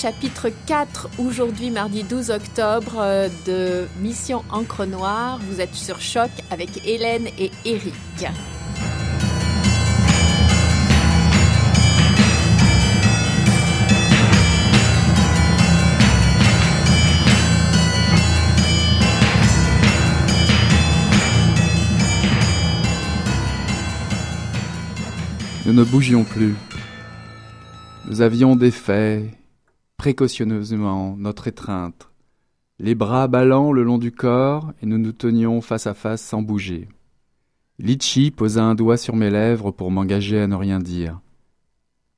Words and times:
Chapitre 0.00 0.48
4, 0.64 1.10
aujourd'hui 1.18 1.68
mardi 1.68 2.04
12 2.04 2.30
octobre 2.30 2.94
euh, 3.00 3.28
de 3.46 3.86
Mission 4.00 4.42
Encre 4.50 4.86
Noire. 4.86 5.38
Vous 5.50 5.60
êtes 5.60 5.74
sur 5.74 6.00
Choc 6.00 6.30
avec 6.50 6.86
Hélène 6.86 7.26
et 7.38 7.50
Eric. 7.66 7.92
Nous 25.66 25.74
ne 25.74 25.84
bougions 25.84 26.24
plus. 26.24 26.54
Nous 28.06 28.22
avions 28.22 28.56
défait 28.56 29.39
précautionneusement 30.00 31.14
notre 31.18 31.46
étreinte, 31.46 32.08
les 32.78 32.94
bras 32.94 33.28
ballants 33.28 33.70
le 33.70 33.82
long 33.82 33.98
du 33.98 34.12
corps, 34.12 34.72
et 34.80 34.86
nous 34.86 34.96
nous 34.96 35.12
tenions 35.12 35.60
face 35.60 35.86
à 35.86 35.92
face 35.92 36.22
sans 36.22 36.40
bouger. 36.40 36.88
Litchi 37.78 38.30
posa 38.30 38.64
un 38.64 38.74
doigt 38.74 38.96
sur 38.96 39.14
mes 39.14 39.28
lèvres 39.28 39.72
pour 39.72 39.90
m'engager 39.90 40.40
à 40.40 40.46
ne 40.46 40.54
rien 40.54 40.78
dire. 40.78 41.20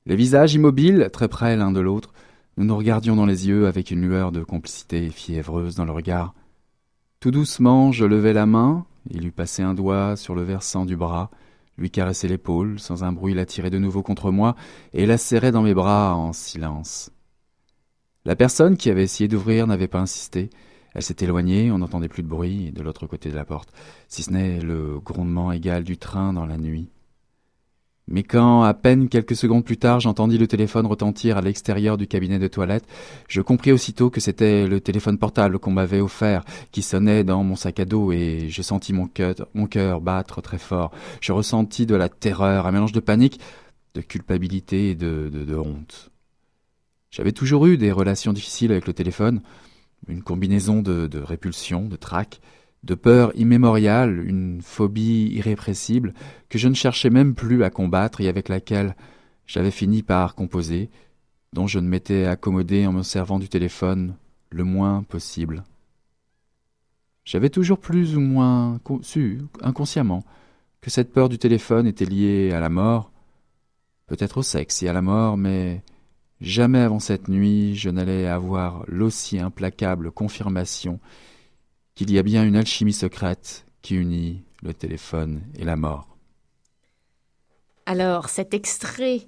Les 0.05 0.15
visages 0.15 0.53
immobiles, 0.53 1.09
très 1.11 1.27
près 1.27 1.57
l'un 1.57 1.73
de 1.73 1.81
l'autre, 1.81 2.13
nous 2.55 2.63
nous 2.63 2.77
regardions 2.77 3.17
dans 3.17 3.25
les 3.25 3.49
yeux 3.49 3.67
avec 3.67 3.91
une 3.91 4.07
lueur 4.07 4.31
de 4.31 4.45
complicité 4.45 5.09
fiévreuse 5.09 5.75
dans 5.75 5.83
le 5.83 5.91
regard. 5.91 6.33
Tout 7.19 7.31
doucement, 7.31 7.91
je 7.91 8.05
levai 8.05 8.31
la 8.31 8.45
main, 8.45 8.85
il 9.09 9.23
lui 9.23 9.31
passait 9.31 9.61
un 9.61 9.73
doigt 9.73 10.15
sur 10.15 10.35
le 10.35 10.43
versant 10.43 10.85
du 10.85 10.95
bras, 10.95 11.31
lui 11.77 11.91
caressait 11.91 12.29
l'épaule, 12.29 12.79
sans 12.79 13.03
un 13.03 13.11
bruit 13.11 13.33
l'attirait 13.33 13.71
de 13.71 13.77
nouveau 13.77 14.03
contre 14.03 14.31
moi, 14.31 14.55
et 14.93 15.05
la 15.05 15.17
serrait 15.17 15.51
dans 15.51 15.63
mes 15.63 15.73
bras 15.73 16.15
en 16.15 16.31
silence. 16.31 17.12
La 18.25 18.37
personne 18.37 18.77
qui 18.77 18.89
avait 18.89 19.03
essayé 19.03 19.27
d'ouvrir 19.27 19.67
n'avait 19.67 19.89
pas 19.89 19.99
insisté. 19.99 20.49
Elle 20.93 21.01
s'est 21.01 21.17
éloignée, 21.19 21.71
on 21.71 21.79
n'entendait 21.79 22.07
plus 22.07 22.23
de 22.23 22.27
bruit 22.27 22.71
de 22.71 22.81
l'autre 22.81 23.05
côté 23.05 23.29
de 23.29 23.35
la 23.35 23.43
porte, 23.45 23.69
si 24.07 24.23
ce 24.23 24.31
n'est 24.31 24.61
le 24.61 24.99
grondement 24.99 25.51
égal 25.51 25.83
du 25.83 25.97
train 25.97 26.31
dans 26.31 26.45
la 26.45 26.57
nuit. 26.57 26.89
Mais 28.07 28.23
quand, 28.23 28.63
à 28.63 28.73
peine 28.73 29.09
quelques 29.09 29.35
secondes 29.35 29.65
plus 29.65 29.77
tard, 29.77 29.99
j'entendis 29.99 30.37
le 30.37 30.47
téléphone 30.47 30.85
retentir 30.85 31.37
à 31.37 31.41
l'extérieur 31.41 31.97
du 31.97 32.05
cabinet 32.05 32.37
de 32.37 32.47
toilette, 32.47 32.85
je 33.27 33.41
compris 33.41 33.71
aussitôt 33.71 34.09
que 34.09 34.21
c'était 34.21 34.67
le 34.67 34.79
téléphone 34.79 35.17
portable 35.17 35.57
qu'on 35.57 35.71
m'avait 35.71 36.01
offert, 36.01 36.43
qui 36.71 36.81
sonnait 36.81 37.23
dans 37.23 37.43
mon 37.43 37.55
sac 37.55 37.79
à 37.79 37.85
dos, 37.85 38.11
et 38.11 38.47
je 38.49 38.61
sentis 38.61 38.93
mon 38.93 39.07
cœur, 39.07 40.01
battre 40.01 40.41
très 40.41 40.59
fort. 40.59 40.91
Je 41.21 41.31
ressentis 41.31 41.85
de 41.85 41.95
la 41.95 42.07
terreur, 42.09 42.67
un 42.67 42.71
mélange 42.71 42.91
de 42.91 42.99
panique, 42.99 43.39
de 43.95 44.01
culpabilité 44.01 44.91
et 44.91 44.95
de 44.95 45.55
honte. 45.57 46.12
J'avais 47.13 47.31
toujours 47.31 47.67
eu 47.67 47.77
des 47.77 47.91
relations 47.91 48.33
difficiles 48.33 48.71
avec 48.71 48.87
le 48.87 48.93
téléphone, 48.93 49.43
une 50.07 50.23
combinaison 50.23 50.81
de, 50.81 51.19
répulsion, 51.19 51.87
de 51.87 51.95
trac, 51.95 52.41
de 52.83 52.95
peur 52.95 53.31
immémoriale, 53.35 54.27
une 54.27 54.63
phobie 54.63 55.29
irrépressible 55.31 56.15
que 56.49 56.57
je 56.57 56.67
ne 56.67 56.73
cherchais 56.73 57.11
même 57.11 57.35
plus 57.35 57.63
à 57.63 57.69
combattre 57.69 58.19
et 58.19 58.27
avec 58.27 58.49
laquelle 58.49 58.95
j'avais 59.45 59.69
fini 59.69 60.01
par 60.01 60.33
composer, 60.33 60.89
dont 61.53 61.67
je 61.67 61.77
ne 61.77 61.87
m'étais 61.87 62.25
accommodé 62.25 62.87
en 62.87 62.93
me 62.93 63.03
servant 63.03 63.37
du 63.37 63.47
téléphone 63.47 64.15
le 64.49 64.63
moins 64.63 65.03
possible. 65.03 65.63
J'avais 67.25 67.51
toujours 67.51 67.77
plus 67.77 68.17
ou 68.17 68.21
moins 68.21 68.79
su, 69.03 69.43
inconsciemment, 69.61 70.23
que 70.81 70.89
cette 70.89 71.13
peur 71.13 71.29
du 71.29 71.37
téléphone 71.37 71.85
était 71.85 72.05
liée 72.05 72.53
à 72.53 72.59
la 72.59 72.69
mort, 72.69 73.11
peut-être 74.07 74.39
au 74.39 74.43
sexe 74.43 74.81
et 74.81 74.89
à 74.89 74.93
la 74.93 75.03
mort, 75.03 75.37
mais 75.37 75.83
jamais 76.43 76.79
avant 76.79 76.99
cette 76.99 77.29
nuit 77.29 77.75
je 77.75 77.89
n'allais 77.89 78.27
avoir 78.27 78.83
l'aussi 78.87 79.39
implacable 79.39 80.11
confirmation 80.11 80.99
qu'il 81.95 82.11
y 82.11 82.19
a 82.19 82.23
bien 82.23 82.43
une 82.43 82.55
alchimie 82.55 82.93
secrète 82.93 83.65
qui 83.81 83.95
unit 83.95 84.43
le 84.61 84.73
téléphone 84.73 85.41
et 85.57 85.65
la 85.65 85.75
mort. 85.75 86.17
Alors, 87.85 88.29
cet 88.29 88.53
extrait 88.53 89.27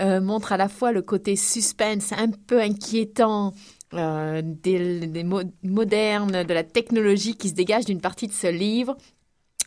euh, 0.00 0.20
montre 0.20 0.52
à 0.52 0.56
la 0.56 0.68
fois 0.68 0.92
le 0.92 1.02
côté 1.02 1.36
suspense 1.36 2.12
un 2.12 2.30
peu 2.30 2.60
inquiétant 2.60 3.54
euh, 3.94 4.42
des, 4.44 5.06
des 5.06 5.24
mo 5.24 5.42
modernes, 5.62 6.44
de 6.44 6.54
la 6.54 6.64
technologie 6.64 7.36
qui 7.36 7.48
se 7.48 7.54
dégage 7.54 7.84
d'une 7.84 8.00
partie 8.00 8.26
de 8.26 8.32
ce 8.32 8.48
livre, 8.48 8.96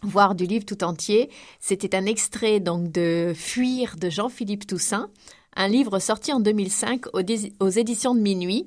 voire 0.01 0.35
du 0.35 0.45
livre 0.45 0.65
tout 0.65 0.83
entier. 0.83 1.29
C'était 1.59 1.95
un 1.95 2.05
extrait 2.05 2.59
donc 2.59 2.91
de 2.91 3.33
Fuir 3.35 3.95
de 3.97 4.09
Jean-Philippe 4.09 4.67
Toussaint, 4.67 5.09
un 5.55 5.67
livre 5.67 5.99
sorti 5.99 6.33
en 6.33 6.39
2005 6.39 7.07
aux, 7.13 7.21
aux, 7.59 7.69
éditions 7.69 8.13
de 8.13 8.19
Minuit 8.19 8.65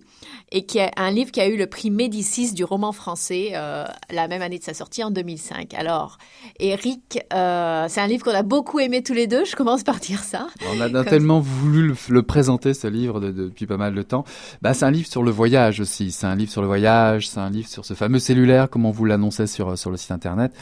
et 0.50 0.64
qui 0.64 0.78
est 0.78 0.90
un 0.96 1.10
livre 1.10 1.30
qui 1.30 1.40
a 1.40 1.48
eu 1.48 1.56
le 1.56 1.66
prix 1.66 1.90
Médicis 1.90 2.52
du 2.52 2.64
roman 2.64 2.92
français 2.92 3.50
euh, 3.54 3.84
la 4.10 4.28
même 4.28 4.40
année 4.40 4.58
de 4.58 4.64
sa 4.64 4.72
sortie 4.72 5.04
en 5.04 5.10
2005. 5.10 5.74
Alors, 5.74 6.18
Eric, 6.58 7.20
euh, 7.32 7.86
c'est 7.88 8.00
un 8.00 8.06
livre 8.06 8.24
qu'on 8.24 8.34
a 8.34 8.42
beaucoup 8.42 8.80
aimé 8.80 9.02
tous 9.02 9.12
les 9.12 9.26
deux. 9.26 9.44
Je 9.44 9.54
commence 9.54 9.82
par 9.82 9.98
dire 9.98 10.22
ça. 10.22 10.48
On 10.72 10.80
a 10.80 10.88
Comme... 10.88 11.04
tellement 11.04 11.40
voulu 11.40 11.88
le, 11.88 11.96
le, 12.08 12.22
présenter 12.22 12.72
ce 12.72 12.86
livre 12.86 13.20
de, 13.20 13.30
de, 13.30 13.44
depuis 13.44 13.66
pas 13.66 13.76
mal 13.76 13.94
de 13.94 14.02
temps. 14.02 14.24
Bah, 14.62 14.72
c'est 14.72 14.86
un 14.86 14.90
livre 14.90 15.08
sur 15.08 15.22
le 15.22 15.30
voyage 15.30 15.80
aussi. 15.80 16.10
C'est 16.10 16.26
un 16.26 16.36
livre 16.36 16.50
sur 16.50 16.62
le 16.62 16.66
voyage. 16.66 17.28
C'est 17.28 17.40
un 17.40 17.50
livre 17.50 17.68
sur 17.68 17.84
ce 17.84 17.94
fameux 17.94 18.18
cellulaire, 18.18 18.70
comme 18.70 18.86
on 18.86 18.90
vous 18.90 19.04
l'annonçait 19.04 19.46
sur 19.46 19.76
sur 19.76 19.90
le 19.90 19.96
site 19.98 20.12
internet. 20.12 20.52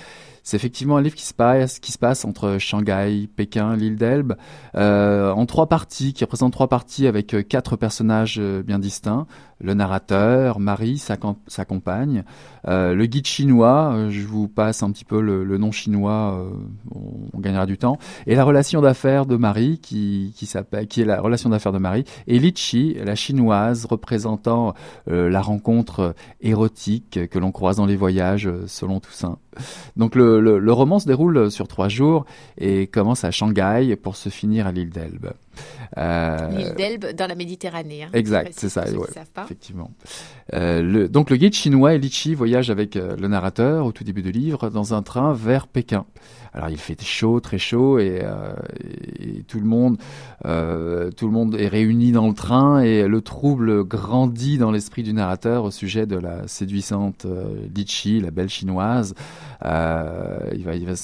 C'est 0.46 0.56
effectivement 0.56 0.96
un 0.96 1.02
livre 1.02 1.16
qui 1.16 1.24
se 1.24 1.34
passe, 1.34 1.80
qui 1.80 1.90
se 1.90 1.98
passe 1.98 2.24
entre 2.24 2.58
Shanghai, 2.58 3.28
Pékin, 3.34 3.74
l'île 3.74 3.96
d'Elbe, 3.96 4.36
euh, 4.76 5.32
en 5.32 5.44
trois 5.44 5.68
parties, 5.68 6.12
qui 6.12 6.22
représente 6.22 6.52
trois 6.52 6.68
parties 6.68 7.08
avec 7.08 7.34
quatre 7.48 7.74
personnages 7.74 8.40
bien 8.64 8.78
distincts. 8.78 9.26
Le 9.58 9.72
narrateur, 9.72 10.60
Marie, 10.60 10.98
sa, 10.98 11.16
compagne, 11.64 12.24
euh, 12.68 12.94
le 12.94 13.06
guide 13.06 13.26
chinois, 13.26 14.08
je 14.10 14.26
vous 14.26 14.48
passe 14.48 14.82
un 14.82 14.90
petit 14.90 15.04
peu 15.04 15.20
le, 15.20 15.56
nom 15.56 15.72
chinois, 15.72 16.38
euh, 16.38 16.50
on, 17.32 17.40
gagnera 17.40 17.64
du 17.64 17.78
temps, 17.78 17.98
et 18.26 18.34
la 18.34 18.44
relation 18.44 18.82
d'affaires 18.82 19.24
de 19.24 19.36
Marie, 19.36 19.78
qui, 19.78 20.34
qui, 20.36 20.44
est 21.00 21.04
la 21.04 21.20
relation 21.22 21.48
d'affaires 21.48 21.72
de 21.72 21.78
Marie, 21.78 22.04
et 22.26 22.38
Litchi, 22.38 22.98
la 23.02 23.14
chinoise, 23.14 23.86
représentant 23.86 24.74
euh, 25.08 25.30
la 25.30 25.40
rencontre 25.40 26.14
érotique 26.42 27.18
que 27.30 27.38
l'on 27.38 27.50
croise 27.50 27.76
dans 27.76 27.86
les 27.86 27.96
voyages 27.96 28.50
selon 28.66 29.00
Toussaint. 29.00 29.38
Donc 29.96 30.14
le, 30.14 30.72
roman 30.72 30.98
se 30.98 31.06
déroule 31.06 31.50
sur 31.50 31.66
trois 31.66 31.88
jours 31.88 32.26
et 32.58 32.86
commence 32.86 33.24
à 33.24 33.30
Shanghai 33.30 33.96
pour 33.96 34.16
se 34.16 34.28
finir 34.28 34.66
à 34.66 34.72
l'île 34.72 34.90
d'Elbe. 34.90 35.32
Euh... 35.98 36.50
L'île 36.50 36.74
d'Elbe 36.74 37.06
dans 37.14 37.26
la 37.26 37.34
Méditerranée. 37.34 38.04
Hein, 38.04 38.10
exact, 38.12 38.52
c'est 38.56 38.68
ça, 38.68 38.84
ouais, 38.84 39.08
effectivement. 39.44 39.90
Euh, 40.54 40.82
le, 40.82 41.08
donc 41.08 41.30
le 41.30 41.36
guide 41.36 41.54
chinois 41.54 41.94
Elichi 41.94 42.34
voyage 42.34 42.70
avec 42.70 42.96
euh, 42.96 43.16
le 43.16 43.28
narrateur 43.28 43.86
au 43.86 43.92
tout 43.92 44.04
début 44.04 44.22
du 44.22 44.32
livre 44.32 44.70
dans 44.70 44.94
un 44.94 45.02
train 45.02 45.32
vers 45.32 45.66
Pékin. 45.66 46.06
Alors 46.56 46.70
il 46.70 46.78
fait 46.78 47.00
chaud, 47.02 47.38
très 47.40 47.58
chaud, 47.58 47.98
et, 47.98 48.20
euh, 48.22 48.54
tout 49.46 49.60
le 49.60 49.66
monde, 49.66 49.98
euh, 50.46 51.10
tout 51.10 51.26
le 51.26 51.32
monde 51.32 51.54
est 51.54 51.68
réuni 51.68 52.12
dans 52.12 52.28
le 52.28 52.32
train, 52.32 52.80
et 52.80 53.06
le 53.06 53.20
trouble 53.20 53.84
grandit 53.84 54.56
dans 54.56 54.70
l'esprit 54.70 55.02
du 55.02 55.12
narrateur 55.12 55.64
au 55.64 55.70
sujet 55.70 56.06
de 56.06 56.16
la 56.16 56.48
séduisante 56.48 57.26
euh, 57.26 57.66
Lichi, 57.74 58.20
la 58.20 58.30
belle 58.30 58.48
chinoise. 58.48 59.14
Euh, 59.66 60.38
il 60.54 60.64
va, 60.64 60.74
il 60.76 60.86
va, 60.86 60.94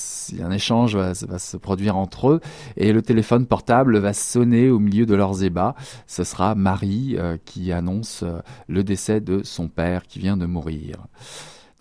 un 0.42 0.50
échange 0.50 0.96
va, 0.96 1.14
se 1.14 1.56
produire 1.58 1.98
entre 1.98 2.30
eux, 2.30 2.40
et 2.78 2.94
le 2.94 3.02
téléphone 3.02 3.44
portable 3.44 3.98
va 3.98 4.14
sonner 4.14 4.70
au 4.70 4.78
milieu 4.78 5.04
de 5.04 5.14
leurs 5.14 5.44
ébats. 5.44 5.74
Ce 6.06 6.24
sera 6.24 6.54
Marie 6.54 7.18
qui 7.44 7.72
annonce 7.72 8.24
le 8.68 8.84
décès 8.84 9.20
de 9.20 9.42
son 9.42 9.68
père 9.68 10.04
qui 10.04 10.18
vient 10.18 10.38
de 10.38 10.46
mourir. 10.46 10.96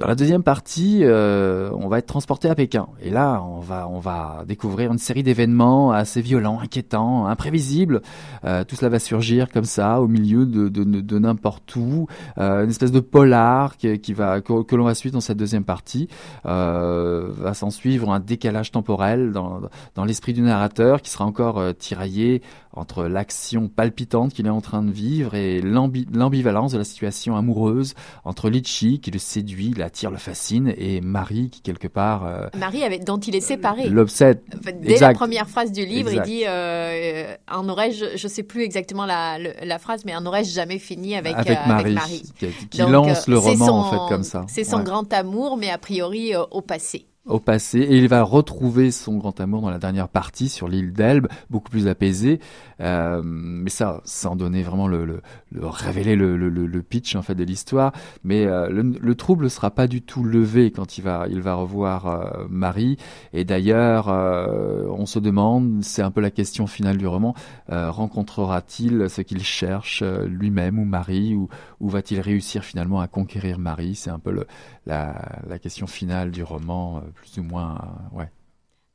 Dans 0.01 0.07
la 0.07 0.15
deuxième 0.15 0.41
partie, 0.41 1.01
euh, 1.03 1.69
on 1.73 1.87
va 1.87 1.99
être 1.99 2.07
transporté 2.07 2.49
à 2.49 2.55
Pékin. 2.55 2.87
Et 3.03 3.11
là, 3.11 3.43
on 3.43 3.59
va, 3.59 3.87
on 3.87 3.99
va 3.99 4.45
découvrir 4.47 4.91
une 4.91 4.97
série 4.97 5.21
d'événements 5.21 5.91
assez 5.91 6.21
violents, 6.21 6.59
inquiétants, 6.59 7.27
imprévisibles. 7.27 8.01
Euh, 8.43 8.63
tout 8.63 8.75
cela 8.75 8.89
va 8.89 8.97
surgir 8.97 9.51
comme 9.51 9.63
ça, 9.63 10.01
au 10.01 10.07
milieu 10.07 10.47
de, 10.47 10.69
de, 10.69 10.83
de 10.83 11.19
n'importe 11.19 11.75
où. 11.75 12.07
Euh, 12.39 12.63
une 12.63 12.71
espèce 12.71 12.91
de 12.91 12.99
polar 12.99 13.77
qui, 13.77 13.99
qui 13.99 14.13
va, 14.13 14.41
que, 14.41 14.75
l'on 14.75 14.85
va 14.85 14.95
suivre 14.95 15.13
dans 15.13 15.21
cette 15.21 15.37
deuxième 15.37 15.65
partie. 15.65 16.07
Va 16.43 17.53
s'en 17.53 17.69
suivre 17.69 18.11
un 18.11 18.19
décalage 18.19 18.71
temporel 18.71 19.31
dans, 19.31 19.61
dans 19.93 20.03
l'esprit 20.03 20.33
du 20.33 20.41
narrateur 20.41 21.03
qui 21.03 21.11
sera 21.11 21.25
encore 21.25 21.61
tiraillé 21.77 22.41
entre 22.73 23.03
l'action 23.03 23.67
palpitante 23.67 24.33
qu'il 24.33 24.47
est 24.47 24.51
en 24.51 24.61
train 24.61 24.81
de 24.81 24.91
vivre 24.91 25.35
et 25.35 25.61
l'ambivalence 25.61 26.71
de 26.71 26.77
la 26.77 26.83
situation 26.83 27.35
amoureuse 27.35 27.93
entre 28.23 28.49
Litchi 28.49 28.99
qui 28.99 29.11
le 29.11 29.19
séduit, 29.19 29.73
l'attire, 29.91 30.11
le 30.11 30.17
fascine 30.17 30.73
et 30.77 31.01
Marie 31.01 31.49
qui 31.49 31.61
quelque 31.61 31.87
part 31.87 32.25
euh, 32.25 32.47
Marie 32.57 32.83
avec, 32.83 33.03
dont 33.03 33.17
il 33.17 33.35
est 33.35 33.41
séparé. 33.41 33.89
l'obsède. 33.89 34.39
Dès 34.81 34.97
la 34.99 35.13
première 35.13 35.49
phrase 35.49 35.71
du 35.71 35.85
livre 35.85 36.11
il 36.11 36.21
dit 36.21 36.43
euh, 36.47 37.35
en 37.51 37.67
aurais-je 37.67 38.15
je 38.15 38.27
sais 38.27 38.43
plus 38.43 38.63
exactement 38.63 39.05
la, 39.05 39.37
la 39.37 39.79
phrase 39.79 40.05
mais 40.05 40.15
en 40.15 40.25
aurais-je 40.25 40.51
jamais 40.51 40.79
fini 40.79 41.15
avec 41.15 41.33
avec 41.35 41.57
euh, 41.57 41.67
Marie, 41.67 41.81
avec 41.83 41.93
Marie. 41.95 42.23
qui, 42.39 42.67
qui 42.69 42.77
lance 42.81 43.27
le 43.27 43.37
roman 43.37 43.65
son, 43.65 43.71
en 43.73 43.91
fait 43.91 44.13
comme 44.13 44.23
ça. 44.23 44.45
c'est 44.47 44.63
son 44.63 44.77
Ouais. 44.77 44.83
grand 44.85 45.11
amour 45.13 45.57
mais 45.57 45.69
a 45.69 45.77
priori 45.77 46.33
au 46.51 46.61
passé 46.61 47.05
au 47.31 47.39
passé 47.39 47.79
et 47.79 47.97
il 47.97 48.07
va 48.07 48.23
retrouver 48.23 48.91
son 48.91 49.17
grand 49.17 49.39
amour 49.39 49.61
dans 49.61 49.69
la 49.69 49.79
dernière 49.79 50.09
partie 50.09 50.49
sur 50.49 50.67
l'île 50.67 50.93
d'Elbe, 50.93 51.27
beaucoup 51.49 51.69
plus 51.69 51.87
apaisé. 51.87 52.39
Euh, 52.81 53.21
mais 53.23 53.69
ça, 53.69 54.01
sans 54.05 54.35
donner 54.35 54.63
vraiment 54.63 54.87
le, 54.87 55.05
le, 55.05 55.21
le 55.51 55.67
révéler 55.67 56.15
le, 56.15 56.35
le, 56.35 56.81
pitch 56.81 57.15
en 57.15 57.21
fait 57.21 57.35
de 57.35 57.43
l'histoire. 57.43 57.93
Mais 58.23 58.45
euh, 58.45 58.69
le, 58.69 58.81
le 58.81 59.15
trouble 59.15 59.49
sera 59.49 59.69
pas 59.69 59.87
du 59.87 60.01
tout 60.01 60.23
levé 60.23 60.71
quand 60.71 60.97
il 60.97 61.03
va 61.03 61.27
il 61.29 61.41
va 61.41 61.53
revoir 61.53 62.07
euh, 62.07 62.45
Marie. 62.49 62.97
Et 63.33 63.43
d'ailleurs, 63.45 64.07
on 64.07 65.05
se 65.05 65.19
demande, 65.19 65.83
c'est 65.83 66.01
un 66.01 66.11
peu 66.11 66.21
la 66.21 66.31
question 66.31 66.67
finale 66.67 66.97
du 66.97 67.07
roman, 67.07 67.35
rencontrera-t-il 67.69 69.09
ce 69.09 69.21
qu'il 69.21 69.43
cherche 69.43 70.03
lui-même 70.03 70.79
ou 70.79 70.85
Marie 70.85 71.35
ou, 71.35 71.49
ou 71.79 71.89
va-t-il 71.89 72.19
réussir 72.19 72.63
finalement 72.63 72.99
à 72.99 73.07
conquérir 73.07 73.59
Marie? 73.59 73.95
C'est 73.95 74.09
un 74.09 74.19
peu 74.19 74.45
la, 74.85 75.59
question 75.61 75.87
finale 75.87 76.31
du 76.31 76.43
roman, 76.43 77.03
plus 77.21 77.37
ou 77.39 77.43
moins, 77.43 77.75
euh, 78.13 78.17
ouais. 78.17 78.29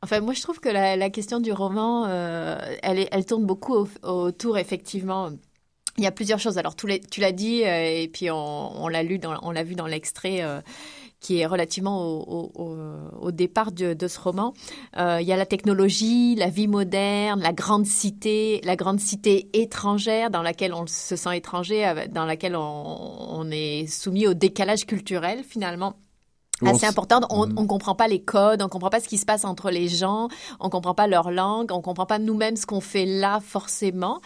Enfin, 0.02 0.20
moi, 0.20 0.34
je 0.34 0.43
trouve 0.43 0.61
que 0.61 0.69
la, 0.69 1.11
question 1.11 1.40
du 1.40 1.52
roman, 1.52 2.06
euh, 2.06 2.58
elle, 2.82 3.25
tourne 3.25 3.44
beaucoup 3.44 3.75
au- 3.75 3.88
autour, 4.02 4.58
effectivement. 4.58 5.31
Il 5.96 6.05
y 6.05 6.06
a 6.06 6.12
plusieurs 6.12 6.38
choses. 6.38 6.58
Alors, 6.58 6.76
tu 6.76 6.87
l'as 6.87 7.32
dit, 7.32 7.64
euh, 7.64 8.02
et 8.02 8.08
puis 8.08 8.31
on, 8.31 8.88
l'a 8.88 9.02
lu, 9.02 9.19
on 9.43 9.50
l'a 9.50 9.62
vu 9.62 9.75
dans 9.75 9.87
l'extrait 9.87 10.43
qui 11.19 11.38
est 11.38 11.46
relativement 11.46 11.99
au, 11.99 13.32
départ 13.32 13.73
de, 13.73 14.06
ce 14.06 14.20
roman. 14.20 14.52
Il 14.94 15.22
y 15.22 15.32
a 15.32 15.37
la 15.37 15.46
technologie, 15.46 16.34
la 16.34 16.50
vie 16.50 16.69
moderne, 16.69 17.40
la 17.40 17.55
grande 17.55 17.87
cité, 17.87 18.61
la 18.64 18.76
grande 18.76 19.00
cité 19.00 19.49
étrangère 19.55 20.31
dans 20.31 20.43
laquelle 20.43 20.75
on 20.75 20.87
se 20.87 21.17
sent 21.17 21.38
étranger, 21.38 21.90
dans 22.11 22.26
laquelle 22.26 22.55
on, 22.55 23.50
est 23.50 23.87
soumis 23.87 24.26
au 24.26 24.34
décalage 24.34 24.84
culturel 24.84 25.43
finalement 25.43 25.96
assez 26.64 26.85
s- 26.87 26.91
important. 26.91 27.20
On 27.31 27.47
Mm. 27.47 27.55
ne 27.62 27.67
comprend 27.67 27.94
pas 27.94 28.08
les 28.08 28.20
codes, 28.20 28.62
on 28.62 28.69
comprend 28.69 28.91
pas 28.91 29.00
ce 29.00 29.08
qui 29.08 29.19
se 29.19 29.26
passe 29.26 29.44
entre 29.44 29.70
les 29.70 29.88
gens, 29.88 30.29
on 30.61 30.69
comprend 30.70 30.94
pas 30.94 31.06
leur 31.06 31.31
langue, 31.31 31.70
on 31.73 31.81
comprend 31.81 32.06
pas 32.06 32.19
nous-mêmes 32.19 32.56
ce 32.56 32.67
qu'on 32.67 32.81
fait 32.81 33.05
là 33.06 33.41
forcément. 33.44 34.20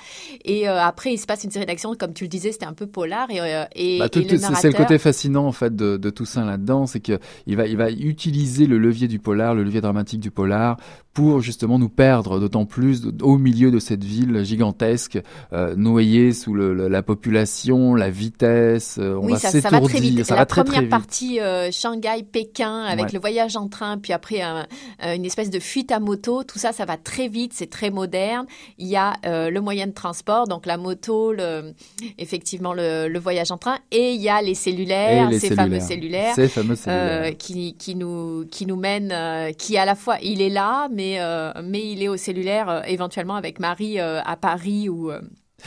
Et 0.45 0.69
euh, 0.69 0.81
après, 0.81 1.13
il 1.15 1.19
se 1.19 1.27
passe 1.27 1.45
une 1.45 1.51
série 1.51 1.67
d'actions, 1.67 1.95
comme 1.99 2.13
tu 2.13 2.25
le 2.25 2.29
disais, 2.29 2.53
c'était 2.53 2.67
un 2.67 2.73
peu 2.73 2.87
polar. 2.87 3.31
Et, 3.31 3.41
euh, 3.41 3.65
et, 3.75 3.99
Bah, 3.99 4.07
et 4.07 4.11
c'est- 4.39 4.69
le 4.71 4.73
côté 4.77 4.99
fascinant 4.99 5.47
en 5.47 5.53
fait 5.53 5.75
de, 5.75 5.97
de 5.97 6.11
Toussaint 6.11 6.45
là-dedans, 6.45 6.87
c'est 6.87 7.01
que 7.01 7.19
il 7.47 7.57
va 7.57 7.67
il 7.67 7.77
va 7.77 7.91
utiliser 7.91 8.67
le 8.67 8.79
levier 8.79 9.09
du 9.09 9.19
polar, 9.19 9.55
le 9.55 9.63
levier 9.65 9.81
dramatique 9.81 10.21
du 10.21 10.31
polar, 10.31 10.77
pour 11.15 11.41
justement 11.41 11.79
nous 11.79 11.89
perdre 11.89 12.39
d'autant 12.39 12.65
plus 12.67 13.03
au 13.23 13.37
milieu 13.37 13.71
de 13.73 13.79
cette 13.81 14.05
ville 14.05 14.45
gigantesque, 14.45 15.19
euh, 15.53 15.75
noyée 15.77 16.33
sous 16.33 16.55
le, 16.55 16.73
le- 16.75 16.89
la 16.89 17.03
population, 17.03 17.95
la 17.95 18.11
vitesse. 18.11 18.99
on 18.99 19.25
oui, 19.25 19.33
va 19.33 19.39
ça, 19.39 19.51
ça 19.51 19.71
va 19.71 19.81
très 19.81 20.01
vite. 20.01 20.25
ça 20.25 20.35
la 20.35 20.43
va 20.43 20.47
très 20.47 20.63
première 20.63 20.75
très 20.79 20.83
vite. 20.83 20.91
partie, 20.91 21.41
euh, 21.41 21.71
Shanghai-Pékin, 22.21 22.83
avec 22.83 23.07
Ouais. 23.07 23.11
le 23.13 23.19
voyage 23.21 23.57
en 23.57 23.69
train, 23.69 23.99
puis 23.99 24.13
après 24.13 24.41
un- 24.43 24.67
euh, 25.05 25.15
une 25.15 25.25
espèce 25.25 25.51
de 25.51 25.59
fuite 25.61 25.91
à 25.93 26.01
moto, 26.01 26.45
tout 26.45 26.59
ça, 26.59 26.73
ça 26.73 26.85
va 26.85 26.97
très 26.97 27.29
vite, 27.29 27.53
c'est 27.55 27.71
très 27.71 27.91
moderne. 27.91 28.47
Il 28.79 28.87
y 28.89 28.97
a 28.97 29.15
euh, 29.27 29.51
le 29.51 29.61
moyen 29.61 29.87
de 29.87 29.93
transport, 29.93 30.47
donc 30.47 30.67
la 30.67 30.77
moto, 30.77 31.33
le, 31.33 31.73
effectivement 32.19 32.73
le, 32.73 33.09
le 33.09 33.19
voyage 33.19 33.51
en 33.51 33.59
train, 33.59 33.79
et 33.91 34.13
il 34.13 34.21
y 34.21 34.29
a 34.29 34.43
les 34.43 34.55
cellulaires, 34.55 35.31
les 35.31 35.39
ces 35.39 35.55
fameux 35.55 35.81
cellulaires. 35.81 36.35
Ces 36.35 36.49
fameux 36.49 36.73
euh, 36.73 37.25
cellulaires. 37.25 37.37
qui, 37.39 37.75
qui 37.75 37.95
nous 37.95 38.47
qui 38.51 38.67
nous 38.67 38.77
mène 38.77 39.11
euh, 39.13 39.53
qui 39.53 39.77
à 39.77 39.85
la 39.85 39.95
fois 39.95 40.17
il 40.23 40.41
est 40.43 40.49
là 40.49 40.89
mais 40.93 41.19
mais 41.63 41.91
il 41.93 42.03
est 42.03 42.09
au 42.09 42.17
cellulaire 42.17 42.83
éventuellement 42.87 43.37
avec 43.37 43.61
Marie 43.61 43.99
à 43.99 44.37
Paris 44.41 44.89
ou 44.89 45.11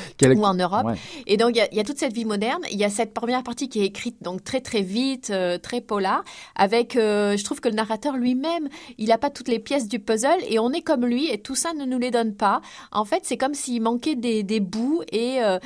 Quel- 0.18 0.38
ou 0.38 0.44
en 0.44 0.54
Europe 0.54 0.86
Ouais. 0.86 0.96
et 1.28 1.38
donc, 1.38 1.52
il 1.56 1.58
y, 1.58 1.62
a, 1.62 1.68
il 1.72 1.78
y 1.78 1.80
a 1.80 1.84
toute 1.84 1.98
cette 1.98 2.14
vie 2.14 2.26
moderne. 2.26 2.62
Il 2.72 2.78
y 2.78 2.84
a 2.84 2.90
cette 2.90 3.14
première 3.14 3.44
partie 3.44 3.70
qui 3.70 3.82
est 3.82 3.86
écrite 3.86 4.18
donc 4.22 4.44
très 4.44 4.62
très 4.62 4.82
vite, 4.82 5.30
euh, 5.32 5.58
très 5.58 5.82
polar, 5.82 6.24
avec, 6.56 6.96
euh, 6.96 7.38
je 7.38 7.44
trouve 7.44 7.60
que 7.62 7.70
le 7.70 7.76
narrateur 7.76 8.18
lui-même, 8.18 8.70
il 8.98 9.08
n'a 9.10 9.18
pas 9.18 9.30
toutes 9.30 9.48
les 9.48 9.60
pièces 9.60 9.88
du 9.88 10.00
puzzle 10.00 10.30
et 10.50 10.60
on 10.60 10.72
est 10.72 10.82
comme 10.82 11.06
lui 11.06 11.30
et 11.30 11.38
tout 11.40 11.56
ça 11.56 11.74
ne 11.74 11.86
nous 11.86 12.00
les 12.00 12.12
donne 12.12 12.34
pas. 12.34 12.62
En 12.92 13.06
fait, 13.06 13.22
c'est 13.24 13.38
comme 13.38 13.54
s'il 13.54 13.82
manquait 13.82 14.16
des, 14.16 14.44
des 14.44 14.60
bouts 14.60 15.02
et 15.12 15.42
euh, 15.44 15.60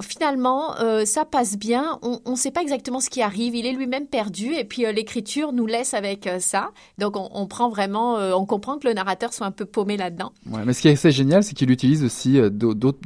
finalement, 0.00 0.74
ça 1.04 1.24
passe 1.24 1.56
bien. 1.56 1.98
On 2.02 2.30
ne 2.32 2.36
sait 2.36 2.50
pas 2.50 2.62
exactement 2.62 3.00
ce 3.00 3.10
qui 3.10 3.22
arrive. 3.22 3.54
Il 3.54 3.66
est 3.66 3.72
lui-même 3.72 4.06
perdu 4.06 4.54
et 4.54 4.64
puis 4.64 4.82
l'écriture 4.92 5.52
nous 5.52 5.66
laisse 5.66 5.94
avec 5.94 6.28
ça. 6.40 6.70
Donc, 6.98 7.16
on, 7.16 7.28
on 7.32 7.46
prend 7.46 7.68
vraiment, 7.68 8.14
on 8.36 8.46
comprend 8.46 8.78
que 8.78 8.86
le 8.88 8.94
narrateur 8.94 9.32
soit 9.32 9.46
un 9.46 9.50
peu 9.50 9.64
paumé 9.64 9.96
là-dedans. 9.96 10.32
Ouais, 10.50 10.60
mais 10.64 10.72
ce 10.72 10.82
qui 10.82 10.88
est 10.88 10.92
assez 10.92 11.10
génial, 11.10 11.42
c'est 11.42 11.54
qu'il 11.54 11.70
utilise 11.70 12.02
aussi 12.04 12.38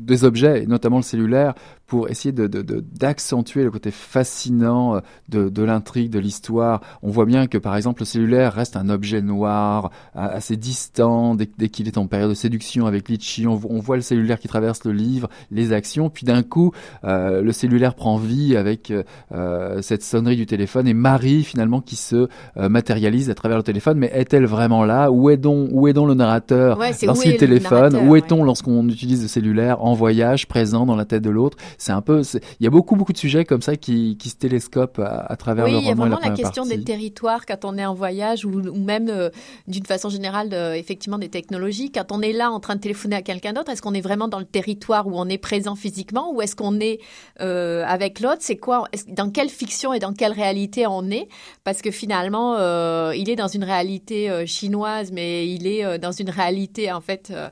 des 0.01 0.25
objets, 0.25 0.58
notamment 0.67 0.99
le 0.99 1.03
cellulaire, 1.03 1.55
pour 1.89 2.09
essayer 2.11 2.31
de 2.33 2.47
de- 2.47 2.63
de- 2.63 2.85
d'accentuer 2.97 3.65
le 3.65 3.71
côté 3.73 3.91
fascinant 3.91 4.97
euh, 4.97 5.01
de, 5.29 5.49
de 5.49 5.63
l'intrigue, 5.65 6.11
de 6.11 6.19
l'histoire. 6.21 6.81
On 7.03 7.11
voit 7.11 7.25
bien 7.25 7.47
que 7.49 7.59
par 7.59 7.75
exemple 7.77 8.03
le 8.03 8.07
cellulaire 8.07 8.53
reste 8.53 8.77
un 8.77 8.89
objet 8.91 9.23
noir, 9.23 9.91
assez 10.15 10.57
distant 10.57 11.35
dès, 11.35 11.49
dès 11.59 11.69
qu'il 11.71 11.89
est 11.89 11.99
en 11.99 12.07
période 12.07 12.29
de 12.31 12.35
séduction 12.35 12.87
avec 12.87 13.09
Litchi. 13.09 13.47
On, 13.47 13.55
vo- 13.57 13.69
on 13.73 13.81
voit 13.81 13.97
le 13.97 14.03
cellulaire 14.03 14.39
qui 14.39 14.49
traverse 14.49 14.85
le 14.85 14.93
livre, 14.93 15.29
les 15.51 15.73
actions, 15.73 16.11
puis 16.11 16.25
d'un 16.27 16.43
coup 16.43 16.73
euh, 17.05 17.41
le 17.43 17.53
cellulaire 17.53 17.95
prend 17.95 18.19
vie 18.19 18.57
avec 18.57 18.93
euh, 19.33 19.83
cette 19.83 20.03
sonnerie 20.03 20.37
du 20.37 20.47
téléphone 20.47 20.87
et 20.87 20.95
Marie 20.95 21.43
finalement 21.43 21.81
qui 21.81 21.97
se 21.97 22.29
euh, 22.59 22.69
matérialise 22.69 23.31
à 23.31 23.35
travers 23.35 23.57
le 23.57 23.63
téléphone. 23.63 23.99
Mais 23.99 24.11
est-elle 24.13 24.45
vraiment 24.47 24.85
là? 24.85 25.11
Où 25.11 25.31
est 25.31 25.37
donc 25.39 25.71
où 25.73 25.89
est 25.89 25.93
donc 25.95 26.09
le 26.09 26.15
narrateur 26.15 26.79
Ouais, 26.79 26.93
Lorsqu'il 27.03 27.37
téléphone, 27.39 27.97
où 27.97 28.11
ouais. 28.11 28.19
est-on 28.19 28.45
lorsqu'on 28.45 28.87
utilise 28.89 29.23
le 29.23 29.29
cellulaire 29.29 29.83
en 29.83 29.95
voyage, 29.95 30.47
présent 30.49 30.85
dans 30.87 30.97
la 30.97 31.05
tête 31.07 31.23
de 31.23 31.31
l'autre? 31.31 31.57
C'est 31.79 31.93
un 31.93 32.03
peu, 32.03 32.23
il 32.61 32.65
y 32.65 32.67
a 32.67 32.71
beaucoup 32.71 32.97
beaucoup 32.97 33.13
de 33.13 33.19
sujets 33.19 33.45
comme 33.45 33.63
ça 33.63 33.77
qui, 33.77 34.17
qui 34.19 34.29
se 34.31 34.35
télescopent 34.37 34.99
à, 34.99 35.21
à 35.21 35.37
travers 35.37 35.65
Oui, 35.67 35.71
le 35.73 35.79
il 35.79 35.85
y 35.85 35.87
a 35.87 35.91
roman 35.91 36.05
la 36.07 36.11
vraiment 36.17 36.29
la 36.31 36.37
question 36.37 36.65
partie. 36.65 36.77
des 36.79 36.85
territoires 36.85 37.47
quand 37.47 37.65
on 37.65 37.79
est 37.79 37.87
en 37.87 37.95
voyage 37.95 38.45
ou, 38.45 38.51
ou 38.51 38.83
même 38.83 39.09
euh, 39.09 39.31
d'une 39.69 39.87
façon 39.87 40.09
générale, 40.09 40.49
de- 40.49 40.75
effectivement, 40.75 41.19
des 41.19 41.29
technologies. 41.29 41.93
Quand 41.93 42.11
on 42.11 42.21
est 42.21 42.33
là 42.33 42.51
en 42.51 42.59
train 42.61 42.75
de 42.75 42.81
téléphoner 42.81 43.15
à 43.17 43.23
quelqu'un 43.23 43.53
d'autre, 43.53 43.71
est-ce 43.71 43.81
qu'on 43.81 43.95
est 43.95 44.01
vraiment 44.01 44.27
dans 44.29 44.41
le 44.41 44.45
territoire 44.45 45.07
où 45.07 45.13
on 45.15 45.29
est 45.29 45.39
présent 45.39 45.77
physiquement 45.77 46.33
ou 46.35 46.43
est-ce 46.43 46.57
qu'on 46.57 46.81
est 46.81 46.99
euh, 47.41 47.85
avec 47.87 48.19
l'autre? 48.21 48.39
C'est 48.41 48.57
quoi 48.57 48.85
Dans 49.09 49.31
quelle 49.31 49.49
fiction 49.49 49.93
et 49.93 50.01
dans 50.01 50.13
quelle 50.13 50.33
réalité 50.33 50.87
on 50.89 51.09
est? 51.11 51.29
Parce 51.63 51.81
que 51.81 51.93
finalement, 51.93 52.57
euh, 52.59 53.13
il 53.17 53.31
est 53.31 53.37
dans 53.37 53.47
une 53.49 53.63
réalité 53.65 54.29
euh, 54.31 54.47
chinoise, 54.47 55.13
mais 55.13 55.49
il 55.49 55.67
est 55.67 55.85
euh, 55.85 55.97
dans 55.99 56.13
une 56.13 56.31
réalité, 56.31 56.91
en 56.91 57.01
fait, 57.01 57.31
euh, 57.31 57.49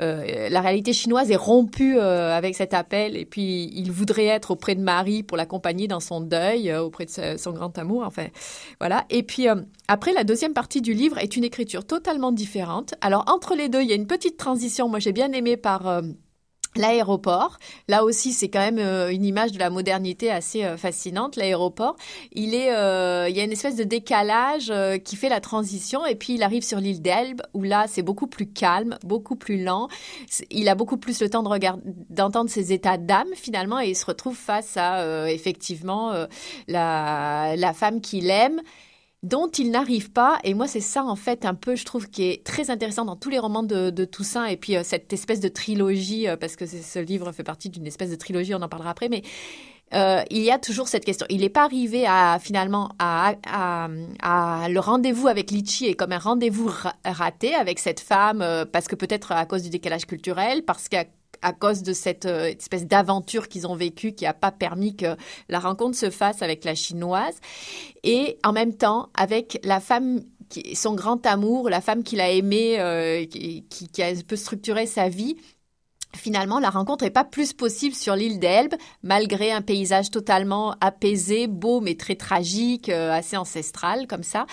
euh, 0.00 0.48
la 0.48 0.60
réalité 0.62 0.92
chinoise 0.94 1.30
est 1.30 1.36
rompue 1.36 1.98
euh, 1.98 2.34
avec 2.36 2.54
cet 2.56 2.72
appel 2.74 3.16
et 3.16 3.24
puis 3.26 3.65
il 3.72 3.90
voudrait 3.90 4.26
être 4.26 4.52
auprès 4.52 4.74
de 4.74 4.80
Marie 4.80 5.22
pour 5.22 5.36
l'accompagner 5.36 5.88
dans 5.88 6.00
son 6.00 6.20
deuil, 6.20 6.70
euh, 6.70 6.82
auprès 6.82 7.06
de 7.06 7.36
son 7.36 7.52
grand 7.52 7.76
amour, 7.78 8.04
enfin 8.04 8.26
voilà. 8.80 9.04
Et 9.10 9.22
puis 9.22 9.48
euh, 9.48 9.56
après, 9.88 10.12
la 10.12 10.24
deuxième 10.24 10.52
partie 10.52 10.80
du 10.80 10.94
livre 10.94 11.18
est 11.18 11.36
une 11.36 11.44
écriture 11.44 11.86
totalement 11.86 12.32
différente. 12.32 12.94
Alors 13.00 13.24
entre 13.28 13.54
les 13.54 13.68
deux, 13.68 13.82
il 13.82 13.88
y 13.88 13.92
a 13.92 13.96
une 13.96 14.06
petite 14.06 14.36
transition. 14.36 14.88
Moi, 14.88 14.98
j'ai 14.98 15.12
bien 15.12 15.32
aimé 15.32 15.56
par 15.56 15.86
euh, 15.86 16.02
L'aéroport, 16.76 17.58
là 17.88 18.04
aussi, 18.04 18.32
c'est 18.32 18.48
quand 18.48 18.60
même 18.60 18.78
euh, 18.78 19.10
une 19.10 19.24
image 19.24 19.52
de 19.52 19.58
la 19.58 19.70
modernité 19.70 20.30
assez 20.30 20.64
euh, 20.64 20.76
fascinante. 20.76 21.36
L'aéroport, 21.36 21.96
il 22.32 22.54
est, 22.54 22.72
euh, 22.74 23.28
il 23.28 23.36
y 23.36 23.40
a 23.40 23.44
une 23.44 23.52
espèce 23.52 23.76
de 23.76 23.84
décalage 23.84 24.72
qui 25.04 25.16
fait 25.16 25.28
la 25.28 25.40
transition, 25.40 26.06
et 26.06 26.14
puis 26.14 26.34
il 26.34 26.42
arrive 26.42 26.62
sur 26.62 26.78
l'île 26.78 27.02
d'Elbe 27.02 27.42
où 27.54 27.62
là, 27.62 27.86
c'est 27.88 28.02
beaucoup 28.02 28.26
plus 28.26 28.46
calme, 28.46 28.98
beaucoup 29.02 29.36
plus 29.36 29.62
lent. 29.62 29.88
Il 30.50 30.68
a 30.68 30.74
beaucoup 30.74 30.96
plus 30.96 31.20
le 31.20 31.30
temps 31.30 31.42
de 31.42 31.48
regarder, 31.48 31.82
d'entendre 32.10 32.50
ses 32.50 32.72
états 32.72 32.98
d'âme 32.98 33.28
finalement, 33.34 33.80
et 33.80 33.90
il 33.90 33.96
se 33.96 34.06
retrouve 34.06 34.36
face 34.36 34.76
à 34.76 35.30
effectivement 35.30 36.12
la, 36.68 37.54
la 37.56 37.72
femme 37.72 38.00
qu'il 38.00 38.30
aime 38.30 38.60
dont 39.26 39.48
il 39.48 39.70
n'arrive 39.70 40.12
pas. 40.12 40.38
Et 40.44 40.54
moi, 40.54 40.68
c'est 40.68 40.80
ça, 40.80 41.04
en 41.04 41.16
fait, 41.16 41.44
un 41.44 41.54
peu, 41.54 41.74
je 41.74 41.84
trouve, 41.84 42.08
qui 42.08 42.24
est 42.24 42.44
très 42.44 42.70
intéressant 42.70 43.04
dans 43.04 43.16
tous 43.16 43.30
les 43.30 43.38
romans 43.38 43.64
de, 43.64 44.04
Toussaint. 44.04 44.46
Et 44.46 44.56
puis, 44.56 44.76
euh, 44.76 44.82
cette 44.84 45.12
espèce 45.12 45.40
de 45.40 45.48
trilogie, 45.48 46.28
euh, 46.28 46.36
parce 46.36 46.54
que 46.54 46.64
ce 46.66 46.98
livre 47.00 47.32
fait 47.32 47.42
partie 47.42 47.68
d'une 47.68 47.86
espèce 47.86 48.10
de 48.10 48.14
trilogie, 48.14 48.54
on 48.54 48.62
en 48.62 48.68
parlera 48.68 48.90
après, 48.90 49.08
mais 49.08 49.22
euh, 49.94 50.22
il 50.30 50.42
y 50.42 50.50
a 50.50 50.58
toujours 50.58 50.86
cette 50.86 51.04
question. 51.04 51.26
Il 51.28 51.40
n'est 51.40 51.48
pas 51.48 51.64
arrivé 51.64 52.06
à 52.06 52.38
finalement 52.40 52.90
à, 52.98 53.34
le 53.88 54.78
rendez-vous 54.78 55.26
avec 55.26 55.50
Litchi 55.50 55.86
est 55.86 55.94
comme 55.94 56.12
un 56.12 56.18
rendez-vous 56.18 56.70
raté 57.04 57.54
avec 57.54 57.78
cette 57.78 58.00
femme 58.00 58.44
parce 58.72 58.88
que 58.88 58.96
peut-être 58.96 59.30
à 59.30 59.46
cause 59.46 59.62
du 59.62 59.70
décalage 59.70 60.06
culturel, 60.06 60.64
parce 60.64 60.88
qu'à 60.88 61.04
à 61.42 61.52
cause 61.52 61.82
de 61.82 61.92
cette 61.92 62.26
euh, 62.26 62.46
espèce 62.46 62.86
d'aventure 62.86 63.48
qu'ils 63.48 63.66
ont 63.66 63.76
vécue 63.76 64.12
qui 64.12 64.24
n'a 64.24 64.34
pas 64.34 64.52
permis 64.52 64.96
que 64.96 65.16
la 65.48 65.58
rencontre 65.58 65.96
se 65.96 66.10
fasse 66.10 66.42
avec 66.42 66.64
la 66.64 66.74
chinoise. 66.74 67.40
Et 68.04 68.38
en 68.44 68.52
même 68.52 68.74
temps, 68.74 69.08
avec 69.14 69.60
la 69.64 69.80
femme 69.80 70.22
son 70.74 70.94
grand 70.94 71.26
amour, 71.26 71.68
la 71.68 71.80
femme 71.80 72.04
qu'il 72.04 72.20
a 72.20 72.30
aimée, 72.30 72.78
euh, 72.78 73.24
qui, 73.26 73.64
qui, 73.68 74.02
a 74.02 74.06
un 74.06 74.20
peu 74.26 74.36
structuré 74.36 74.86
sa 74.86 75.08
vie, 75.08 75.36
Finalement, 76.14 76.60
la 76.60 76.70
rencontre 76.70 77.04
n'est 77.04 77.10
pas 77.10 77.24
plus 77.24 77.52
possible 77.52 77.94
sur 77.94 78.16
l'île 78.16 78.38
d'Elbe, 78.38 78.74
malgré 79.02 79.52
un 79.52 79.60
paysage 79.60 80.10
totalement 80.10 80.74
apaisé, 80.80 81.46
beau 81.46 81.82
mais 81.82 81.94
très 81.94 82.14
tragique, 82.14 82.88
euh, 82.88 83.12
assez 83.12 83.36
ancestral 83.36 84.06
comme 84.06 84.22
ça. 84.22 84.46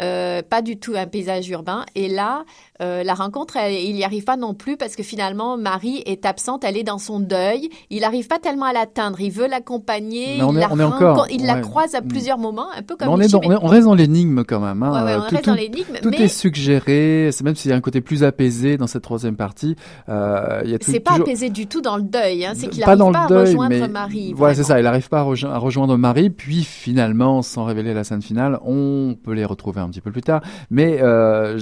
Pas 0.00 0.62
du 0.62 0.76
tout 0.76 0.94
un 0.96 1.06
paysage 1.06 1.48
urbain. 1.48 1.86
Et 1.94 2.08
là, 2.08 2.44
euh, 2.82 3.04
la 3.04 3.14
rencontre, 3.14 3.56
il 3.56 3.94
n'y 3.94 4.04
arrive 4.04 4.24
pas 4.24 4.36
non 4.36 4.52
plus 4.52 4.76
parce 4.76 4.96
que 4.96 5.04
finalement, 5.04 5.56
Marie 5.56 6.02
est 6.06 6.26
absente, 6.26 6.64
elle 6.64 6.76
est 6.76 6.82
dans 6.82 6.98
son 6.98 7.20
deuil. 7.20 7.68
Il 7.90 8.00
n'arrive 8.00 8.26
pas 8.26 8.40
tellement 8.40 8.66
à 8.66 8.72
l'atteindre. 8.72 9.20
Il 9.20 9.30
veut 9.30 9.46
l'accompagner. 9.46 10.38
Il, 10.38 10.58
la, 10.58 10.70
encore, 10.70 11.26
il 11.30 11.46
la 11.46 11.60
croise 11.60 11.94
à 11.94 12.02
plusieurs 12.02 12.38
moments, 12.38 12.66
un 12.76 12.82
peu 12.82 12.96
comme 12.96 13.08
on, 13.08 13.20
est 13.20 13.32
on, 13.34 13.66
reste 13.66 13.86
dans 13.86 13.94
l'énigme 13.94 14.42
quand 14.44 14.58
même. 14.58 14.82
Hein. 14.82 15.04
Ouais, 15.04 15.14
on 15.14 15.28
tout, 15.28 15.36
reste 15.36 15.46
dans 15.46 15.54
l'énigme. 15.54 15.94
Tout 16.02 16.12
est 16.14 16.28
suggéré, 16.28 17.30
même 17.44 17.54
s'il 17.54 17.70
y 17.70 17.74
a 17.74 17.76
un 17.76 17.80
côté 17.80 18.00
plus 18.00 18.24
apaisé 18.24 18.76
dans 18.76 18.88
cette 18.88 19.02
troisième 19.02 19.36
partie. 19.36 19.76
Euh, 20.08 20.62
il 20.64 20.70
y 20.70 20.74
a 20.74 20.78
c'est 20.80 20.98
pas 20.98 21.14
apaisé 21.14 21.50
du 21.50 21.68
tout 21.68 21.80
dans 21.80 21.96
le 21.96 22.02
deuil. 22.02 22.44
Hein. 22.44 22.52
C'est 22.54 22.68
qu'il 22.68 22.80
n'arrive 22.80 23.12
pas, 23.12 23.18
à 23.20 23.26
rejoindre 23.26 23.88
Marie. 23.88 24.32
Voilà, 24.34 24.54
c'est 24.56 24.64
ça. 24.64 24.80
Il 24.80 24.84
n'arrive 24.84 25.08
pas 25.08 25.20
à, 25.20 25.58
rejoindre 25.58 25.96
Marie. 25.96 26.30
Puis 26.30 26.64
finalement, 26.64 27.42
sans 27.42 27.64
révéler 27.64 27.94
la 27.94 28.02
scène 28.02 28.22
finale, 28.22 28.58
on 28.64 29.16
peut 29.22 29.32
les 29.32 29.44
retrouver 29.44 29.80
un 29.80 29.88
petit 29.88 30.00
peu 30.00 30.10
plus 30.10 30.22
tard. 30.22 30.42
Mais 30.70 30.98
euh, 31.00 31.60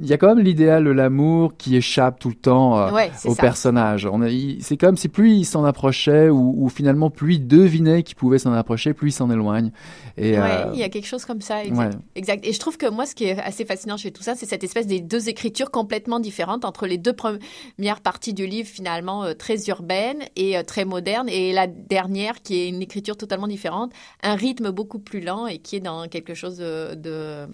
il 0.00 0.06
y 0.06 0.12
a 0.12 0.18
quand 0.18 0.28
même 0.28 0.35
l'idéal 0.40 0.84
de 0.84 0.90
l'amour 0.90 1.56
qui 1.56 1.76
échappe 1.76 2.18
tout 2.18 2.28
le 2.28 2.34
temps 2.34 2.78
euh, 2.78 3.08
au 3.24 3.34
personnage. 3.34 4.08
C'est 4.60 4.76
comme 4.76 4.96
si 4.96 5.08
plus 5.08 5.32
il 5.32 5.44
s'en 5.44 5.64
approchait 5.64 6.28
ou, 6.28 6.68
finalement 6.68 7.10
plus 7.10 7.34
il 7.34 7.46
devinait 7.46 8.02
qu'il 8.02 8.16
pouvait 8.16 8.38
s'en 8.38 8.52
approcher, 8.52 8.94
plus 8.94 9.08
il 9.08 9.12
s'en 9.12 9.30
éloigne. 9.30 9.70
Et, 10.16 10.38
euh, 10.38 10.70
il 10.72 10.80
y 10.80 10.82
a 10.82 10.88
quelque 10.88 11.06
chose 11.06 11.24
comme 11.24 11.40
ça. 11.40 11.62
Exact. 12.14 12.46
Et 12.46 12.52
je 12.52 12.58
trouve 12.58 12.76
que 12.76 12.88
moi, 12.88 13.06
ce 13.06 13.14
qui 13.14 13.24
est 13.24 13.38
assez 13.38 13.64
fascinant 13.64 13.96
chez 13.96 14.10
tout 14.10 14.22
ça, 14.22 14.34
c'est 14.34 14.46
cette 14.46 14.64
espèce 14.64 14.86
des 14.86 15.00
deux 15.00 15.28
écritures 15.28 15.70
complètement 15.70 16.20
différentes 16.20 16.64
entre 16.64 16.86
les 16.86 16.98
deux 16.98 17.12
premières 17.12 18.00
parties 18.02 18.34
du 18.34 18.46
livre 18.46 18.68
finalement 18.68 19.24
euh, 19.24 19.34
très 19.34 19.66
urbaine 19.68 20.18
et 20.36 20.56
très 20.66 20.84
moderne 20.84 21.28
et 21.28 21.52
la 21.52 21.66
dernière 21.66 22.42
qui 22.42 22.60
est 22.60 22.68
une 22.68 22.82
écriture 22.82 23.16
totalement 23.16 23.48
différente, 23.48 23.92
un 24.22 24.34
rythme 24.34 24.70
beaucoup 24.70 24.98
plus 24.98 25.20
lent 25.20 25.46
et 25.46 25.58
qui 25.58 25.76
est 25.76 25.80
dans 25.80 26.08
quelque 26.08 26.34
chose 26.34 26.58
de 26.58 26.94
de 26.94 27.48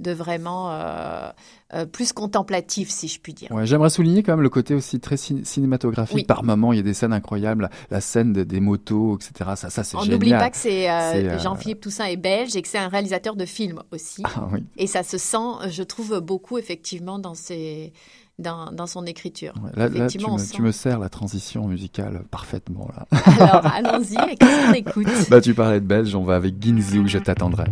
vraiment 0.00 0.70
euh, 0.70 1.30
euh, 1.74 1.86
plus 1.86 2.12
contemplatif, 2.12 2.90
si 2.90 3.08
je 3.08 3.20
puis 3.20 3.32
dire. 3.32 3.50
Ouais, 3.52 3.66
J'aimerais 3.66 3.90
souligner 3.90 4.22
quand 4.22 4.32
même 4.32 4.42
le 4.42 4.48
côté 4.48 4.74
aussi 4.74 5.00
très 5.00 5.16
cinématographique. 5.16 6.26
Par 6.26 6.42
moments, 6.42 6.72
il 6.72 6.76
y 6.76 6.80
a 6.80 6.82
des 6.82 6.94
scènes 6.94 7.12
incroyables, 7.12 7.70
la 7.90 8.00
scène 8.00 8.32
des 8.32 8.60
motos, 8.60 9.16
etc. 9.16 9.50
Ça, 9.56 9.70
ça 9.70 9.84
c'est 9.84 9.96
génial. 9.98 10.08
On 10.08 10.12
n'oublie 10.12 10.30
pas 10.30 10.50
que 10.50 10.56
c'est 10.56 10.90
euh, 10.90 11.38
Jean-Philippe 11.38 11.80
Toussaint 11.80 12.06
est 12.06 12.16
belge 12.16 12.56
et 12.56 12.62
que 12.62 12.68
c'est 12.68 12.78
un 12.78 12.88
réalisateur 12.88 13.36
de 13.36 13.44
films 13.44 13.82
aussi. 13.92 14.22
Ah, 14.24 14.48
oui. 14.52 14.64
Et 14.76 14.86
ça 14.86 15.02
se 15.02 15.18
sent, 15.18 15.68
je 15.68 15.82
trouve, 15.82 16.20
beaucoup 16.20 16.58
effectivement 16.58 17.18
dans 17.18 17.34
ses 17.34 17.92
dans, 18.38 18.72
dans, 18.72 18.86
son 18.86 19.04
écriture. 19.04 19.54
là, 19.74 19.88
tu, 19.88 20.18
me, 20.18 20.52
tu, 20.52 20.62
me, 20.62 20.72
sers 20.72 20.98
la 20.98 21.08
transition 21.08 21.68
musicale 21.68 22.24
parfaitement. 22.30 22.88
Là. 22.96 23.06
Alors, 23.38 23.66
allons-y, 23.66 24.16
qu'est-ce 24.36 24.66
qu'on 24.66 24.72
écoute 24.90 25.30
bah, 25.30 25.40
Tu 25.40 25.54
parlais 25.54 25.80
de 25.80 25.86
belge, 25.86 26.14
on 26.14 26.24
va 26.24 26.36
avec 26.36 26.60
Ginzu, 26.60 27.06
je 27.06 27.18
t'attendrai. 27.18 27.64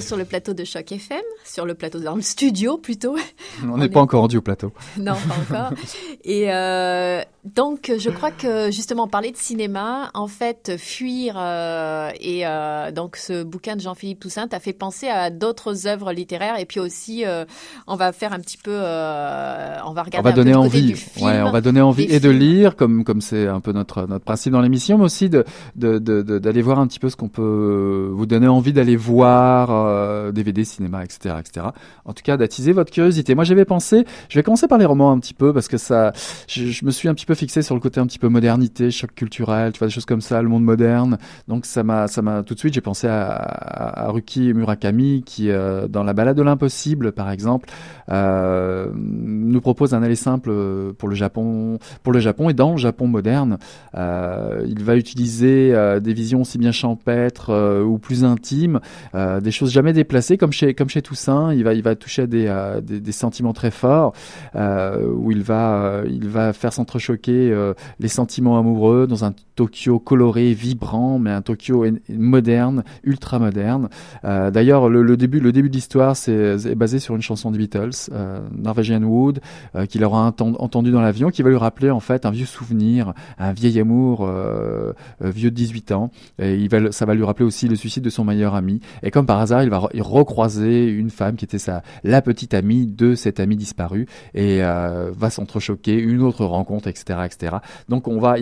Sur 0.00 0.16
le 0.16 0.24
plateau 0.24 0.54
de 0.54 0.64
Choc 0.64 0.92
FM, 0.92 1.22
sur 1.44 1.66
le 1.66 1.74
plateau 1.74 2.00
dans 2.00 2.14
le 2.14 2.22
studio 2.22 2.78
plutôt. 2.78 3.16
On 3.62 3.76
n'est 3.76 3.88
pas 3.88 4.00
encore 4.00 4.22
rendu 4.22 4.38
au 4.38 4.42
plateau. 4.42 4.72
non, 4.98 5.14
pas 5.14 5.56
encore. 5.56 5.78
Et 6.24 6.52
euh, 6.52 7.22
donc, 7.44 7.92
je 7.98 8.10
crois 8.10 8.30
que 8.30 8.70
justement, 8.70 9.08
parler 9.08 9.32
de 9.32 9.36
cinéma, 9.36 10.10
en 10.14 10.28
fait, 10.28 10.76
fuir 10.78 11.34
euh, 11.36 12.10
et 12.20 12.46
euh, 12.46 12.92
donc 12.92 13.16
ce 13.16 13.42
bouquin 13.42 13.74
de 13.74 13.80
Jean-Philippe 13.80 14.20
Toussaint 14.20 14.48
a 14.52 14.60
fait 14.60 14.72
penser 14.72 15.08
à 15.08 15.30
d'autres 15.30 15.86
œuvres 15.86 16.12
littéraires 16.12 16.58
et 16.58 16.66
puis 16.66 16.80
aussi, 16.80 17.24
on 17.86 17.96
va 17.96 18.12
faire 18.12 18.32
un 18.32 18.38
petit 18.38 18.58
peu, 18.58 18.72
on 18.72 19.92
va 19.92 20.02
regarder. 20.02 20.18
On 20.18 20.22
va 20.22 20.30
un 20.30 20.32
donner 20.32 20.52
peu 20.52 20.58
envie. 20.58 20.94
ouais, 21.20 21.42
on 21.42 21.50
va 21.50 21.60
donner 21.60 21.80
envie 21.80 22.04
et 22.04 22.20
de 22.20 22.30
lire, 22.30 22.76
comme 22.76 23.04
comme 23.04 23.20
c'est 23.20 23.46
un 23.46 23.60
peu 23.60 23.72
notre 23.72 24.06
notre 24.06 24.24
principe 24.24 24.52
dans 24.52 24.60
l'émission, 24.60 24.98
mais 24.98 25.04
aussi 25.04 25.28
de 25.28 25.44
d'aller 25.74 26.00
de, 26.00 26.38
de, 26.38 26.60
voir 26.60 26.78
un 26.78 26.86
petit 26.86 26.98
peu 26.98 27.08
ce 27.08 27.16
qu'on 27.16 27.28
peut 27.28 28.10
vous 28.12 28.26
donner 28.26 28.48
envie 28.48 28.72
d'aller 28.72 28.96
voir 28.96 30.32
DVD, 30.32 30.60
euh, 30.60 30.64
cinéma, 30.64 31.04
etc., 31.04 31.36
etc. 31.40 31.66
En 32.04 32.12
tout 32.12 32.22
cas, 32.22 32.36
d'attiser 32.36 32.72
votre 32.72 32.90
curiosité. 32.90 33.34
Moi, 33.34 33.44
j'avais 33.44 33.64
pensé, 33.64 34.04
je 34.28 34.38
vais 34.38 34.42
commencer 34.42 34.68
par 34.68 34.78
les 34.78 34.84
romans 34.84 35.12
un 35.12 35.18
petit 35.18 35.34
peu 35.34 35.52
parce 35.52 35.68
que 35.68 35.78
ça, 35.78 36.12
je, 36.46 36.84
me 36.84 36.90
suis 36.90 37.08
un 37.08 37.14
petit 37.14 37.26
peu 37.26 37.31
fixé 37.34 37.62
sur 37.62 37.74
le 37.74 37.80
côté 37.80 38.00
un 38.00 38.06
petit 38.06 38.18
peu 38.18 38.28
modernité, 38.28 38.90
choc 38.90 39.14
culturel, 39.14 39.72
tu 39.72 39.78
vois, 39.78 39.88
des 39.88 39.92
choses 39.92 40.04
comme 40.04 40.20
ça, 40.20 40.42
le 40.42 40.48
monde 40.48 40.64
moderne. 40.64 41.18
Donc 41.48 41.66
ça 41.66 41.82
m'a, 41.82 42.08
ça 42.08 42.22
m'a 42.22 42.42
tout 42.42 42.54
de 42.54 42.58
suite, 42.58 42.74
j'ai 42.74 42.80
pensé 42.80 43.06
à, 43.06 43.30
à, 43.30 44.10
Ruki 44.10 44.52
Murakami 44.54 45.22
qui, 45.24 45.50
euh, 45.50 45.88
dans 45.88 46.02
la 46.02 46.12
balade 46.12 46.36
de 46.36 46.42
l'impossible, 46.42 47.12
par 47.12 47.30
exemple, 47.30 47.68
euh, 48.10 48.88
nous 48.94 49.60
propose 49.60 49.94
un 49.94 50.02
aller 50.02 50.16
simple 50.16 50.52
pour 50.98 51.08
le 51.08 51.14
Japon, 51.14 51.78
pour 52.02 52.12
le 52.12 52.20
Japon 52.20 52.50
et 52.50 52.54
dans 52.54 52.72
le 52.72 52.76
Japon 52.78 53.06
moderne. 53.06 53.58
Euh, 53.94 54.64
il 54.66 54.82
va 54.82 54.96
utiliser 54.96 55.74
des 56.00 56.12
visions 56.12 56.42
aussi 56.42 56.58
bien 56.58 56.72
champêtres 56.72 57.82
ou 57.82 57.98
plus 57.98 58.24
intimes, 58.24 58.80
des 59.14 59.50
choses 59.50 59.72
jamais 59.72 59.92
déplacées, 59.92 60.36
comme 60.36 60.52
chez 60.52 60.74
comme 60.74 60.88
chez 60.88 61.02
Toussaint. 61.02 61.52
Il 61.52 61.64
va 61.64 61.74
il 61.74 61.82
va 61.82 61.94
toucher 61.94 62.22
à 62.22 62.26
des, 62.26 62.80
des, 62.82 63.00
des 63.00 63.12
sentiments 63.12 63.52
très 63.52 63.70
forts, 63.70 64.12
où 64.54 65.30
il 65.30 65.42
va 65.42 66.02
il 66.08 66.28
va 66.28 66.52
faire 66.52 66.72
s'entrechoquer 66.72 67.21
les 67.28 68.08
sentiments 68.08 68.58
amoureux 68.58 69.06
dans 69.06 69.24
un 69.24 69.34
Tokyo 69.54 69.98
coloré, 69.98 70.54
vibrant, 70.54 71.18
mais 71.18 71.30
un 71.30 71.42
Tokyo 71.42 71.84
moderne, 72.08 72.84
ultra 73.04 73.38
moderne. 73.38 73.88
D'ailleurs, 74.22 74.88
le, 74.88 75.16
début 75.16 75.40
le 75.40 75.52
début 75.52 75.68
de 75.68 75.74
l'histoire 75.74 76.16
c'est 76.16 76.74
basé 76.74 76.98
sur 76.98 77.14
une 77.14 77.22
chanson 77.22 77.50
des 77.50 77.58
Beatles 77.58 77.90
euh, 78.12 78.40
Norwegian 78.56 79.02
Wood, 79.02 79.40
euh, 79.74 79.86
qu'il 79.86 80.04
aura 80.04 80.34
entendu 80.40 80.90
dans 80.90 81.00
l'avion, 81.00 81.30
qui 81.30 81.42
va 81.42 81.50
lui 81.50 81.56
rappeler 81.56 81.90
en 81.90 82.00
fait 82.00 82.26
un 82.26 82.30
vieux 82.30 82.46
souvenir, 82.46 83.12
un 83.38 83.52
vieil 83.52 83.78
amour 83.80 84.26
euh, 84.26 84.92
vieux 85.20 85.50
de 85.50 85.56
18 85.56 85.92
ans. 85.92 86.10
Et 86.38 86.68
ça 86.90 87.06
va 87.06 87.14
lui 87.14 87.24
rappeler 87.24 87.44
aussi 87.44 87.68
le 87.68 87.76
suicide 87.76 88.02
de 88.02 88.10
son 88.10 88.24
meilleur 88.24 88.54
ami. 88.54 88.80
Et 89.02 89.10
comme 89.10 89.26
par 89.26 89.38
hasard, 89.40 89.62
il 89.62 89.70
va 89.70 89.78
recroiser 89.78 90.88
une 90.88 91.10
femme 91.10 91.36
qui 91.36 91.44
était 91.44 91.58
la 92.04 92.22
petite 92.22 92.54
amie 92.54 92.86
de 92.86 93.14
cet 93.14 93.40
ami 93.40 93.56
disparu 93.56 94.06
et 94.34 94.60
va 94.60 95.30
s'entrechoquer, 95.30 95.98
une 95.98 96.22
autre 96.22 96.44
rencontre, 96.44 96.88
etc., 96.88 97.11
Donc 97.88 98.08
on 98.08 98.18
va, 98.18 98.36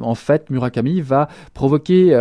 en 0.00 0.14
fait, 0.14 0.50
Murakami 0.50 1.00
va 1.00 1.28
provoquer 1.54 2.12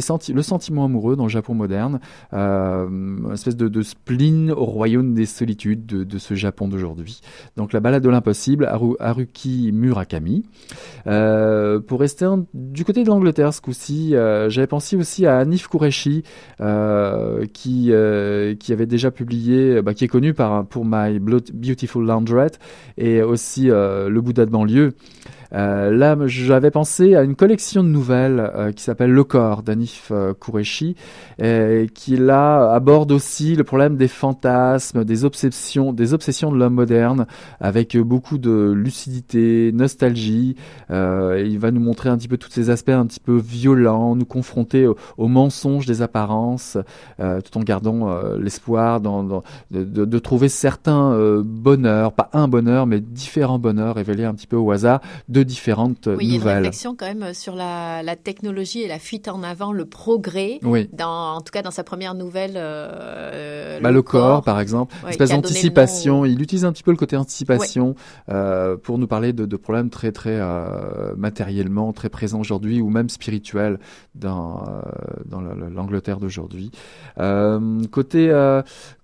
senti 0.00 0.32
le 0.32 0.42
sentiment 0.42 0.84
amoureux 0.84 1.16
dans 1.16 1.24
le 1.24 1.30
Japon 1.30 1.54
moderne, 1.54 2.00
une 2.32 3.30
espèce 3.32 3.56
de, 3.56 3.82
spleen 3.82 4.50
au 4.52 4.64
royaume 4.64 5.14
des 5.14 5.26
solitudes, 5.26 5.86
de, 5.86 6.18
ce 6.18 6.34
Japon 6.34 6.68
d'aujourd'hui. 6.68 7.20
Donc 7.56 7.72
la 7.72 7.80
balade 7.80 8.02
de 8.02 8.08
l'impossible, 8.08 8.66
Haruki 9.00 9.70
Murakami. 9.72 10.44
Euh, 11.06 11.80
pour 11.80 12.00
rester 12.00 12.26
du 12.54 12.84
côté 12.84 13.02
de 13.02 13.08
l'Angleterre 13.08 13.52
ce 13.52 13.60
coup-ci, 13.60 14.14
euh, 14.14 14.48
j'avais 14.48 14.66
pensé 14.66 14.96
aussi 14.96 15.26
à 15.26 15.38
Anif 15.38 15.68
Kureshi, 15.68 16.22
euh, 16.60 17.46
qui, 17.52 17.92
qui 18.58 18.72
avait 18.72 18.86
déjà 18.86 19.10
publié, 19.10 19.82
bah, 19.82 19.94
qui 19.94 20.04
est 20.04 20.08
connu 20.08 20.34
par, 20.34 20.66
pour 20.66 20.84
My 20.84 21.18
Beautiful 21.18 22.04
Laundrette 22.04 22.58
et 22.98 23.22
aussi 23.22 23.66
Le 23.66 24.20
Bouddha 24.20 24.46
de 24.46 24.50
banlieue. 24.50 24.92
Euh, 25.54 25.90
là, 25.90 26.16
j'avais 26.26 26.70
pensé 26.70 27.14
à 27.14 27.22
une 27.22 27.36
collection 27.36 27.84
de 27.84 27.88
nouvelles 27.88 28.50
euh, 28.54 28.72
qui 28.72 28.82
s'appelle 28.82 29.10
Le 29.10 29.24
Corps 29.24 29.62
d'Anif 29.62 30.08
euh, 30.10 30.32
Kureshi, 30.34 30.96
qui 31.94 32.16
là 32.16 32.72
aborde 32.72 33.12
aussi 33.12 33.56
le 33.56 33.64
problème 33.64 33.96
des 33.96 34.08
fantasmes, 34.08 35.04
des 35.04 35.24
obsessions, 35.24 35.92
des 35.92 36.14
obsessions 36.14 36.52
de 36.52 36.56
l'homme 36.56 36.74
moderne, 36.74 37.26
avec 37.60 37.96
beaucoup 37.96 38.38
de 38.38 38.72
lucidité, 38.74 39.72
nostalgie. 39.72 40.56
il 40.90 41.58
va 41.58 41.70
nous 41.70 41.80
montrer 41.80 42.08
un 42.08 42.16
petit 42.16 42.28
peu 42.28 42.36
tous 42.36 42.50
ces 42.50 42.70
aspects 42.70 42.90
un 42.90 43.06
petit 43.06 43.20
peu 43.20 43.36
violents, 43.36 44.14
nous 44.14 44.24
confronter 44.24 44.86
aux 44.86 45.28
mensonges 45.28 45.86
des 45.86 46.00
apparences, 46.02 46.78
tout 47.18 47.58
en 47.58 47.62
gardant 47.62 48.14
l'espoir 48.36 49.00
dans, 49.00 49.42
de, 49.70 49.84
de, 49.84 50.18
trouver 50.18 50.48
certains 50.48 51.42
bonheurs, 51.44 52.12
pas 52.12 52.30
un 52.32 52.46
bonheur, 52.46 52.86
mais 52.86 53.00
différents 53.00 53.58
bonheurs 53.58 53.96
révélés 53.96 54.24
un 54.24 54.34
petit 54.34 54.46
peu 54.46 54.56
au 54.56 54.70
hasard 54.70 55.00
différentes 55.44 56.06
oui, 56.06 56.12
nouvelles. 56.12 56.22
Il 56.22 56.32
y 56.32 56.34
a 56.36 56.52
une 56.52 56.58
réflexion 56.58 56.94
quand 56.96 57.06
même 57.06 57.34
sur 57.34 57.54
la, 57.54 58.02
technologie 58.22 58.82
et 58.82 58.88
la 58.88 58.98
fuite 58.98 59.28
en 59.28 59.42
avant, 59.42 59.72
le 59.72 59.84
progrès. 59.84 60.58
Oui. 60.62 60.88
Dans, 60.92 61.36
en 61.36 61.40
tout 61.40 61.50
cas, 61.50 61.62
dans 61.62 61.70
sa 61.70 61.84
première 61.84 62.14
nouvelle. 62.14 62.54
Euh, 62.56 63.80
bah, 63.80 63.90
le, 63.90 64.02
corps, 64.02 64.42
par 64.42 64.60
exemple. 64.60 64.94
Oui, 65.04 65.10
espèce 65.10 65.30
d'anticipation. 65.30 66.24
Il 66.24 66.40
utilise 66.40 66.64
un 66.64 66.72
petit 66.72 66.82
peu 66.82 66.90
le 66.90 66.96
côté 66.96 67.16
anticipation 67.16 67.94
euh, 68.28 68.76
pour 68.76 68.98
nous 68.98 69.06
parler 69.06 69.32
de, 69.32 69.46
de 69.46 69.56
problèmes 69.56 69.90
très, 69.90 70.12
très 70.12 70.38
euh, 70.40 71.14
matériellement 71.16 71.92
très 71.92 72.08
présents 72.08 72.40
aujourd'hui 72.40 72.80
ou 72.80 72.90
même 72.90 73.08
spirituels 73.08 73.78
dans, 74.14 74.62
euh, 74.62 74.80
dans 75.24 75.40
l'Angleterre 75.40 76.18
d'aujourd'hui. 76.18 76.70
Euh, 77.18 77.80
côté, 77.90 78.30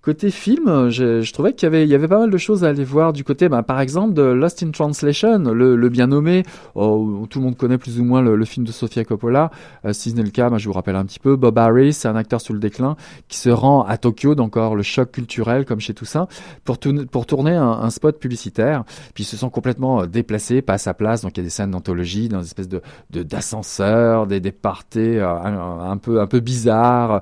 côté 0.01 0.31
film, 0.31 0.89
je, 0.89 1.21
je 1.21 1.33
trouvais 1.33 1.53
qu'il 1.53 1.65
y 1.65 1.67
avait, 1.67 1.83
il 1.83 1.89
y 1.89 1.95
avait 1.95 2.07
pas 2.07 2.19
mal 2.19 2.29
de 2.29 2.37
choses 2.37 2.63
à 2.63 2.69
aller 2.69 2.83
voir 2.83 3.13
du 3.13 3.23
côté, 3.23 3.49
bah, 3.49 3.63
par 3.63 3.79
exemple, 3.79 4.13
de 4.13 4.21
Lost 4.21 4.63
in 4.63 4.71
Translation, 4.71 5.39
le, 5.39 5.75
le 5.75 5.89
bien 5.89 6.07
nommé 6.07 6.28
Oh, 6.75 7.25
tout 7.29 7.39
le 7.39 7.45
monde 7.45 7.57
connaît 7.57 7.77
plus 7.77 7.99
ou 7.99 8.03
moins 8.03 8.21
le, 8.21 8.45
film 8.45 8.65
de 8.65 8.71
Sofia 8.71 9.03
Coppola. 9.03 9.51
Euh, 9.85 9.93
si 9.93 10.11
ce 10.11 10.15
n'est 10.15 10.23
le 10.23 10.29
cas, 10.29 10.49
je 10.57 10.67
vous 10.67 10.73
rappelle 10.73 10.95
un 10.95 11.05
petit 11.05 11.19
peu. 11.19 11.35
Bob 11.35 11.57
Harris, 11.57 11.93
c'est 11.93 12.07
un 12.07 12.15
acteur 12.15 12.41
sur 12.41 12.53
le 12.53 12.59
déclin 12.59 12.95
qui 13.27 13.37
se 13.37 13.49
rend 13.49 13.83
à 13.83 13.97
Tokyo, 13.97 14.35
d'encore 14.35 14.75
le 14.75 14.83
choc 14.83 15.11
culturel 15.11 15.65
comme 15.65 15.79
chez 15.79 15.93
Toussaint, 15.93 16.27
pour, 16.63 16.77
pour 17.11 17.25
tourner 17.25 17.55
un, 17.55 17.89
spot 17.89 18.19
publicitaire. 18.19 18.83
Puis 19.13 19.23
ils 19.23 19.27
se 19.27 19.37
sont 19.37 19.49
complètement 19.49 20.01
euh, 20.01 20.05
déplacés, 20.05 20.61
pas 20.61 20.73
à 20.73 20.77
sa 20.77 20.93
place. 20.93 21.21
Donc 21.21 21.37
il 21.37 21.39
y 21.39 21.41
a 21.41 21.43
des 21.43 21.49
scènes 21.49 21.71
d'anthologie, 21.71 22.29
dans 22.29 22.39
une 22.39 22.45
espèce 22.45 22.69
de 22.69 22.81
d'ascenseur, 23.09 24.27
des, 24.27 24.39
des 24.39 24.51
parties 24.51 24.99
euh, 24.99 25.27
un, 25.27 25.97
peu 25.97 26.21
un 26.21 26.27
peu 26.27 26.39
bizarres, 26.39 27.21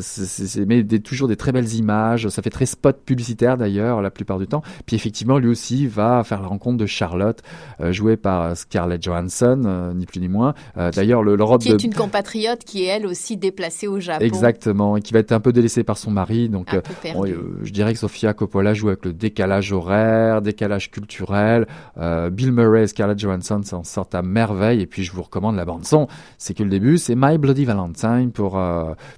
c'est, 0.00 0.66
mais 0.66 0.84
toujours 0.84 1.28
des 1.28 1.36
très 1.36 1.52
belles 1.52 1.74
images. 1.74 2.28
Ça 2.28 2.42
fait 2.42 2.50
très 2.50 2.66
spot 2.66 3.00
publicitaire 3.04 3.56
d'ailleurs 3.56 4.02
la 4.02 4.10
plupart 4.10 4.38
du 4.38 4.46
temps. 4.46 4.62
Puis 4.86 4.96
effectivement, 4.96 5.38
lui 5.38 5.48
aussi 5.48 5.86
va 5.86 6.22
faire 6.24 6.40
la 6.40 6.48
rencontre 6.48 6.78
de 6.78 6.86
Charlotte, 6.86 7.42
jouée 7.90 8.16
par 8.16 8.33
euh, 8.42 8.54
Scarlett 8.54 9.02
Johansson, 9.02 9.62
euh, 9.64 9.92
ni 9.92 10.06
plus 10.06 10.20
ni 10.20 10.28
moins. 10.28 10.54
Euh, 10.76 10.90
d'ailleurs, 10.90 11.22
l'Europe 11.22 11.60
qui 11.60 11.70
est 11.70 11.84
une 11.84 11.94
compatriote 11.94 12.64
qui 12.64 12.84
est 12.84 12.86
elle 12.86 13.06
aussi 13.06 13.36
déplacée 13.36 13.86
au 13.86 14.00
Japon. 14.00 14.24
Exactement, 14.24 14.96
et 14.96 15.02
qui 15.02 15.12
va 15.12 15.20
être 15.20 15.32
un 15.32 15.40
peu 15.40 15.52
délaissée 15.52 15.84
par 15.84 15.98
son 15.98 16.10
mari. 16.10 16.48
Donc, 16.48 16.76
je 17.04 17.70
dirais 17.70 17.92
que 17.92 17.98
Sofia 17.98 18.32
Coppola 18.34 18.74
joue 18.74 18.88
avec 18.88 19.04
le 19.04 19.12
décalage 19.12 19.72
horaire, 19.72 20.42
décalage 20.42 20.90
culturel. 20.90 21.66
Bill 22.32 22.52
Murray 22.52 22.84
et 22.84 22.86
Scarlett 22.86 23.18
Johansson 23.18 23.60
s'en 23.62 23.84
sortent 23.84 24.14
à 24.14 24.22
merveille. 24.22 24.80
Et 24.80 24.86
puis, 24.86 25.04
je 25.04 25.12
vous 25.12 25.22
recommande 25.22 25.56
la 25.56 25.64
bande 25.64 25.84
son. 25.84 26.08
C'est 26.38 26.54
que 26.54 26.62
le 26.62 26.70
début, 26.70 26.98
c'est 26.98 27.14
My 27.16 27.38
Bloody 27.38 27.64
Valentine 27.64 28.30
pour 28.32 28.60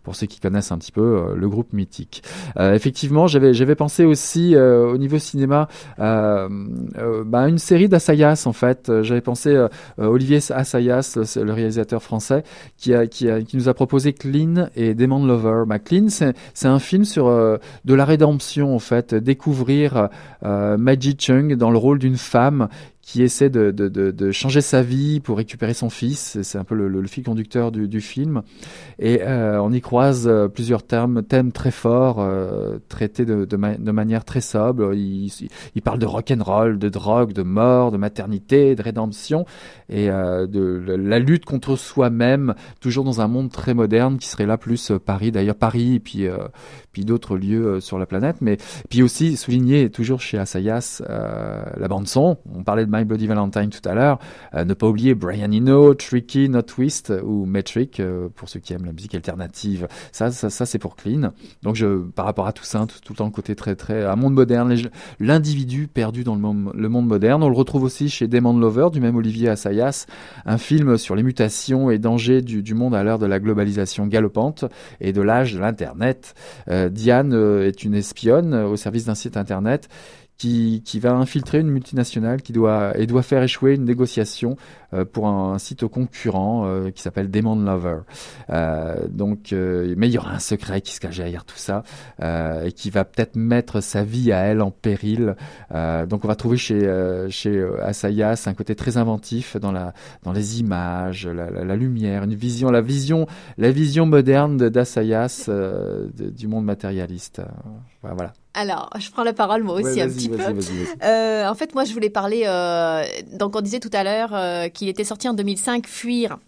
pour 0.03 0.17
ceux 0.17 0.27
qui 0.27 0.41
connaissent 0.41 0.73
un 0.73 0.79
petit 0.79 0.93
peu 0.93 1.35
le 1.35 1.49
groupe 1.49 1.73
mythique. 1.73 2.23
effectivement, 2.59 3.27
j'avais 3.27 3.55
j'avais 3.55 3.75
pensé 3.75 4.05
aussi 4.05 4.57
au 4.57 4.99
niveau 4.99 5.19
cinéma 5.19 5.69
bah, 5.99 7.49
une 7.49 7.59
série 7.59 7.89
d'Asayas 7.89 8.45
en 8.47 8.53
fait 8.53 8.91
j'avais 9.07 9.21
pensé 9.21 9.51
euh, 9.51 9.69
euh, 9.99 10.07
Olivier 10.07 10.39
Assayas, 10.51 11.19
le 11.37 11.53
réalisateur 11.53 12.03
français, 12.03 12.43
qui, 12.77 12.95
a, 12.95 13.07
qui, 13.07 13.31
a, 13.31 13.41
qui 13.41 13.57
nous 13.57 13.69
a 13.69 13.75
proposé 13.75 14.13
Clean 14.13 14.69
et 14.77 14.95
Demon 14.95 15.25
Lover. 15.25 15.65
Bah, 15.67 15.79
Clean, 15.79 16.09
c'est 16.09 16.35
un 16.69 16.79
film 16.79 17.05
sur 17.05 17.29
euh, 17.29 17.57
de 17.85 17.95
la 17.95 18.05
rédemption, 18.05 18.75
en 18.75 18.79
fait, 18.79 19.15
découvrir 19.15 20.09
Maggie 20.43 21.17
Chung 21.19 21.55
dans 21.57 21.71
le 21.71 21.79
rôle 21.79 21.99
d'une 21.99 22.17
femme 22.17 22.69
qui 23.07 23.23
essaie 23.23 23.51
de, 23.51 24.31
changer 24.33 24.61
sa 24.61 24.83
vie 24.83 25.21
pour 25.21 25.37
récupérer 25.37 25.75
son 25.75 25.91
fils. 25.91 26.39
C'est 26.43 26.59
un 26.59 26.65
peu 26.65 26.75
le, 26.75 27.07
fil 27.07 27.23
conducteur 27.23 27.71
du, 27.71 28.01
film. 28.01 28.43
Et 28.99 29.23
euh, 29.23 29.63
on 29.63 29.73
y 29.73 29.81
croise 29.81 30.27
euh, 30.27 30.49
plusieurs 30.49 30.83
thèmes 30.83 31.53
très 31.53 31.71
forts, 31.71 32.17
euh, 32.19 32.79
traités 32.89 33.25
de, 33.25 33.57
manière 33.57 34.25
très 34.25 34.41
sobre. 34.41 34.93
Il, 34.93 35.31
parle 35.85 36.01
de 36.01 36.07
rock 36.07 36.33
and 36.33 36.43
roll, 36.43 36.79
de 36.81 36.89
drogue, 36.89 37.33
de 37.33 37.45
mort, 37.45 37.93
de 37.93 37.97
maternité, 37.97 38.75
de 38.75 38.83
rédemption 38.83 39.47
et 39.89 40.09
de 40.09 40.83
la 40.99 41.21
lutte 41.21 41.45
contre 41.45 41.77
soi-même, 41.77 42.57
toujours 42.81 43.05
dans 43.05 43.21
un 43.21 43.29
monde 43.29 43.53
très 43.53 43.73
moderne 43.73 44.19
qui 44.19 44.27
serait 44.27 44.47
là 44.47 44.59
plus 44.59 44.91
Paris. 45.05 45.31
D'ailleurs 45.31 45.55
Paris 45.55 45.95
et 45.95 46.01
puis 46.01 46.27
puis 46.91 47.05
d'autres 47.05 47.37
lieux 47.37 47.79
sur 47.79 48.01
la 48.01 48.07
planète. 48.07 48.39
Mais 48.41 48.57
puis 48.91 49.05
aussi 49.05 49.37
souligner 49.37 49.91
toujours 49.91 50.21
chez 50.21 50.39
Asayas 50.39 51.03
la 51.07 51.87
bande 51.87 52.09
son. 52.09 52.37
Parlait 52.67 52.85
de 52.85 52.91
My 52.91 53.05
Bloody 53.05 53.29
Valentine 53.29 53.71
tout 53.71 53.89
à 53.89 53.95
l'heure. 53.95 54.19
Euh, 54.55 54.65
ne 54.65 54.75
pas 54.75 54.89
oublier 54.89 55.15
Brian 55.15 55.53
Eno, 55.53 55.95
Tricky, 55.95 56.49
Not 56.49 56.63
Twist 56.63 57.13
ou 57.25 57.47
Metric 57.47 58.01
euh, 58.01 58.29
pour 58.35 58.49
ceux 58.49 58.59
qui 58.59 58.73
aiment 58.73 58.85
la 58.85 58.93
musique 58.93 59.15
alternative. 59.15 59.87
Ça, 60.11 60.33
ça, 60.33 60.51
ça 60.51 60.67
c'est 60.67 60.81
pour 60.81 60.97
Clean. 60.97 61.33
Donc 61.63 61.83
par 62.17 62.25
rapport 62.25 62.49
à 62.49 62.53
tout 62.53 62.65
ça, 62.65 62.85
tout, 62.87 63.13
le 63.13 63.17
temps 63.17 63.27
le 63.27 63.31
côté 63.31 63.55
très 63.55 63.77
très 63.77 64.05
un 64.05 64.17
monde 64.17 64.35
moderne, 64.35 64.75
l'individu 65.21 65.87
perdu 65.87 66.25
dans 66.25 66.35
le 66.35 66.41
monde, 66.41 67.07
moderne. 67.07 67.45
On 67.45 67.49
le 67.49 67.55
retrouve 67.55 67.85
aussi 67.85 68.09
chez 68.09 68.27
Demon 68.27 68.59
Lover 68.59 68.89
du 68.93 69.01
même 69.01 69.15
Olivier 69.15 69.49
Assayas, 69.49 70.07
un 70.45 70.59
film 70.59 70.99
sur 70.99 71.15
les 71.15 71.23
mutations 71.23 71.91
et 71.91 71.99
dangers 71.99 72.43
du, 72.43 72.75
monde 72.75 72.97
à 72.97 73.05
l'heure 73.05 73.21
de 73.21 73.27
la 73.27 73.39
globalisation 73.39 74.09
galopante 74.09 74.65
et 75.01 75.13
de 75.13 75.23
l'âge 75.23 75.55
de 75.55 75.61
l'internet. 75.61 76.35
Euh, 76.69 76.89
Diane 76.89 77.33
est 77.33 77.85
une 77.85 77.95
espionne 77.95 78.55
au 78.55 78.75
service 78.75 79.05
d'un 79.05 79.15
site 79.15 79.37
internet 79.37 79.89
qui, 80.39 80.83
qui, 80.85 81.01
va 81.01 81.13
infiltrer 81.13 81.61
une 81.61 81.71
multinationale 81.71 82.43
qui 82.43 82.53
doit, 82.53 82.97
et 82.99 83.07
doit 83.07 83.23
faire 83.23 83.43
échouer 83.43 83.75
une 83.75 83.85
négociation 83.85 84.57
pour 85.13 85.27
un, 85.29 85.59
site 85.59 85.87
concurrent 85.87 86.69
qui 86.95 87.03
s'appelle 87.03 87.31
Demon 87.31 87.57
Lover. 87.57 88.01
donc, 89.09 89.53
mais 89.53 90.09
il 90.09 90.13
y 90.13 90.19
aura 90.19 90.33
un 90.33 90.39
secret 90.39 90.81
qui 90.81 90.93
se 90.93 91.01
cache 91.01 91.17
derrière 91.17 91.45
tout 91.45 91.57
ça 91.57 91.83
et 92.21 92.73
qui 92.73 92.91
va 92.91 93.05
peut-être 93.05 93.37
mettre 93.37 93.81
sa 93.81 94.05
vie 94.05 94.33
à 94.33 94.41
elle 94.41 94.63
en 94.63 94.71
péril. 94.71 95.37
donc, 95.71 96.25
on 96.25 96.29
va 96.29 96.37
trouver 96.37 96.57
chez 96.57 96.81
chez 97.31 97.67
Asayas 97.83 98.45
un 98.47 98.55
côté 98.55 98.75
très 98.75 98.97
inventif 98.97 99.57
dans 99.57 99.73
la 99.73 99.93
dans 100.23 100.33
les 100.33 100.61
images, 100.61 101.27
la, 101.27 101.51
la, 101.51 101.77
lumière, 101.77 102.25
une 102.25 102.35
vision, 102.35 102.71
la 102.71 102.81
vision, 102.81 103.27
la 103.59 103.71
vision 103.71 104.07
moderne 104.07 104.69
d'Asayas 104.69 105.51
du 106.15 106.49
monde 106.49 106.65
matérialiste. 106.65 107.43
voilà. 108.03 108.33
Alors, 108.59 108.89
je 108.99 109.11
prends 109.11 109.23
la 109.23 109.35
parole 109.35 109.63
moi 109.63 109.75
aussi 109.75 110.01
un 110.01 110.09
petit 110.09 110.31
peu. 110.31 110.39
Euh, 111.05 111.47
en 111.47 111.55
fait, 111.55 111.75
moi, 111.75 111.85
je 111.85 111.93
voulais 111.93 112.09
parler. 112.09 112.45
Euh, 112.47 113.05
donc, 113.39 113.55
on 113.55 113.61
disait 113.61 113.81
tout 113.81 113.91
à 113.93 114.03
l'heure 114.03 114.31
euh, 114.33 114.69
qu'il 114.77 114.89
était 114.89 115.05
sorti 115.05 115.29
en 115.29 115.35
2005, 115.35 115.87
Fuir. 115.87 116.39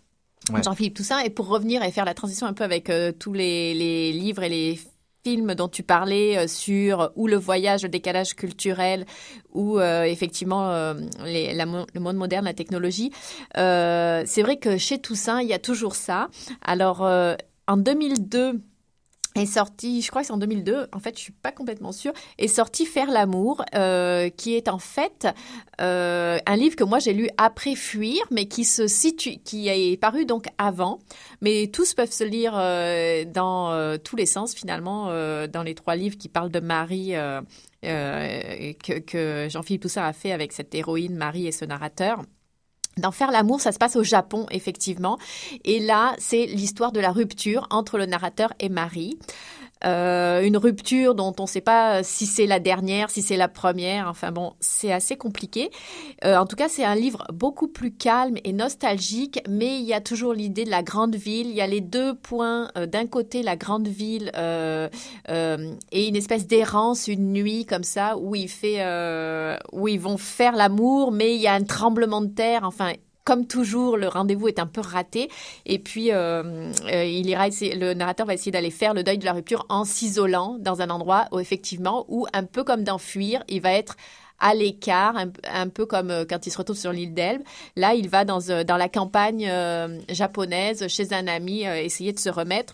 Jean-Philippe 0.62 0.94
Toussaint, 0.94 1.18
et 1.18 1.30
pour 1.30 1.48
revenir 1.48 1.82
et 1.82 1.90
faire 1.90 2.06
la 2.06 2.14
transition 2.14 2.46
un 2.46 2.54
peu 2.54 2.64
avec 2.64 2.90
tous 3.18 3.34
les, 3.34 3.74
les, 3.74 4.12
livres 4.12 4.42
et 4.42 4.48
les 4.48 4.80
films 5.22 5.54
dont 5.54 5.68
tu 5.68 5.82
parlais 5.82 6.48
sur 6.48 7.10
ou 7.16 7.26
le 7.26 7.36
voyage, 7.36 7.82
le 7.82 7.90
décalage 7.90 8.34
culturel, 8.34 9.04
ou 9.52 9.78
effectivement 9.78 10.94
les, 11.22 11.52
la, 11.52 11.66
le 11.66 12.00
monde 12.00 12.16
moderne, 12.16 12.46
la 12.46 12.54
technologie. 12.54 13.10
c'est 13.54 14.42
vrai 14.42 14.56
que 14.56 14.78
chez 14.78 14.98
Toussaint, 14.98 15.42
il 15.42 15.48
y 15.48 15.52
a 15.52 15.58
toujours 15.58 15.96
ça. 15.96 16.28
Alors, 16.62 17.02
en 17.66 17.76
2002, 17.76 18.58
est 19.38 19.46
sorti, 19.46 20.03
je 20.03 20.09
crois 20.11 20.22
que 20.22 20.27
c'est 20.27 20.33
en 20.33 20.38
2002, 20.38 20.88
en 20.92 20.98
fait 21.01 21.16
je 21.16 21.22
suis 21.22 21.33
pas 21.33 21.53
complètement 21.53 21.92
sûre, 21.92 22.12
est 22.38 22.48
sorti 22.48 22.87
Faire 22.87 23.11
l'amour, 23.11 23.64
euh, 23.74 24.29
qui 24.31 24.55
est 24.55 24.68
en 24.68 24.79
fait 24.79 25.27
euh, 25.81 26.38
un 26.46 26.57
livre 26.57 26.77
que 26.77 26.85
moi 26.85 26.98
j'ai 26.98 27.12
lu 27.12 27.29
après 27.37 27.74
Fuir, 27.74 28.22
mais 28.31 28.46
qui 28.46 28.64
se 28.64 28.87
situe, 28.87 29.38
qui 29.44 29.68
est 29.68 29.96
paru 30.01 30.24
donc 30.24 30.46
avant, 30.59 30.98
mais 31.40 31.68
tous 31.72 31.94
peuvent 31.94 32.12
se 32.12 32.24
lire 32.24 32.53
euh, 32.57 33.24
dans 33.24 33.98
tous 33.98 34.16
les 34.16 34.27
sens 34.27 34.55
finalement, 34.55 35.07
dans 35.46 35.62
les 35.62 35.74
trois 35.74 35.96
livres 35.96 36.16
qui 36.16 36.29
parlent 36.29 36.51
de 36.51 36.61
Marie. 36.61 37.14
que, 37.83 38.98
que 38.98 39.48
Jean-Philippe 39.51 39.83
Toussaint 39.83 40.05
a 40.05 40.12
fait 40.12 40.33
avec 40.33 40.53
cette 40.53 40.74
héroïne 40.74 41.16
Marie 41.16 41.46
et 41.46 41.53
ce 41.53 41.64
narrateur. 41.64 42.22
Dans 42.98 43.12
Faire 43.12 43.30
l'amour, 43.30 43.61
ça 43.61 43.72
se 43.72 43.78
passe 43.78 43.96
au 43.96 44.02
Japon, 44.02 44.46
effectivement. 44.50 45.18
Et 45.64 45.80
là, 45.80 46.14
c'est 46.18 46.46
l'histoire 46.46 46.92
de 46.92 47.00
la 47.00 47.11
rupture 47.11 47.66
entre 47.70 47.96
le 47.96 48.06
narrateur 48.06 48.52
et 48.61 48.68
Marie. 48.68 49.18
Euh, 49.84 50.42
une 50.42 50.56
rupture 50.56 51.14
dont 51.14 51.34
on 51.38 51.42
ne 51.42 51.48
sait 51.48 51.60
pas 51.60 52.02
si 52.02 52.26
c'est 52.26 52.46
la 52.46 52.58
dernière, 52.58 53.10
si 53.10 53.22
c'est 53.22 53.36
la 53.36 53.48
première. 53.48 54.08
Enfin 54.08 54.32
bon, 54.32 54.54
c'est 54.60 54.92
assez 54.92 55.16
compliqué. 55.16 55.70
Euh, 56.24 56.36
en 56.36 56.46
tout 56.46 56.56
cas, 56.56 56.68
c'est 56.68 56.84
un 56.84 56.94
livre 56.94 57.24
beaucoup 57.32 57.68
plus 57.68 57.92
calme 57.92 58.36
et 58.44 58.52
nostalgique, 58.52 59.40
mais 59.48 59.78
il 59.78 59.84
y 59.84 59.94
a 59.94 60.00
toujours 60.00 60.34
l'idée 60.34 60.64
de 60.64 60.70
la 60.70 60.82
grande 60.82 61.14
ville. 61.14 61.48
Il 61.48 61.54
y 61.54 61.60
a 61.60 61.66
les 61.66 61.80
deux 61.80 62.14
points. 62.14 62.70
Euh, 62.76 62.86
d'un 62.86 63.06
côté, 63.06 63.42
la 63.42 63.56
grande 63.56 63.88
ville 63.88 64.30
et 65.92 66.08
une 66.08 66.16
espèce 66.16 66.46
d'errance 66.46 67.08
une 67.08 67.32
nuit 67.32 67.64
comme 67.66 67.84
ça 67.84 68.16
où 68.16 68.28
où 68.28 69.88
ils 69.88 70.00
vont 70.00 70.16
faire 70.16 70.54
l'amour, 70.54 71.12
mais 71.12 71.34
il 71.34 71.40
y 71.40 71.46
a 71.46 71.54
un 71.54 71.64
tremblement 71.64 72.20
de 72.20 72.28
terre. 72.28 72.62
Enfin, 72.64 72.92
comme 73.28 73.46
toujours, 73.46 73.98
le 73.98 74.08
rendez-vous 74.08 74.48
est 74.48 74.58
un 74.58 74.66
peu 74.66 74.80
raté. 74.80 75.28
Et 75.66 75.78
puis, 75.78 76.12
euh, 76.12 76.72
euh, 76.90 77.04
il 77.04 77.28
ira 77.28 77.48
le 77.50 77.92
narrateur 77.92 78.24
va 78.24 78.32
essayer 78.32 78.50
d'aller 78.50 78.70
faire 78.70 78.94
le 78.94 79.02
deuil 79.02 79.18
de 79.18 79.26
la 79.26 79.34
rupture 79.34 79.66
en 79.68 79.84
s'isolant 79.84 80.56
dans 80.58 80.80
un 80.80 80.88
endroit 80.88 81.26
où, 81.30 81.38
effectivement, 81.38 82.06
où 82.08 82.26
un 82.32 82.44
peu 82.44 82.64
comme 82.64 82.84
d'enfuir, 82.84 83.44
il 83.48 83.60
va 83.60 83.72
être 83.72 83.98
à 84.40 84.54
l'écart, 84.54 85.14
un, 85.44 85.68
peu 85.68 85.84
comme 85.84 86.10
euh, 86.10 86.24
quand 86.24 86.46
il 86.46 86.50
se 86.50 86.56
retrouve 86.56 86.78
sur 86.78 86.90
l'île 86.90 87.12
d'Elbe. 87.12 87.42
Là, 87.76 87.92
il 87.92 88.08
va 88.08 88.24
dans, 88.24 88.38
dans 88.64 88.76
la 88.78 88.88
campagne 88.88 89.52
japonaise, 90.08 90.88
chez 90.88 91.12
un 91.12 91.26
ami, 91.26 91.64
essayer 91.64 92.14
de 92.14 92.18
se 92.18 92.30
remettre. 92.30 92.72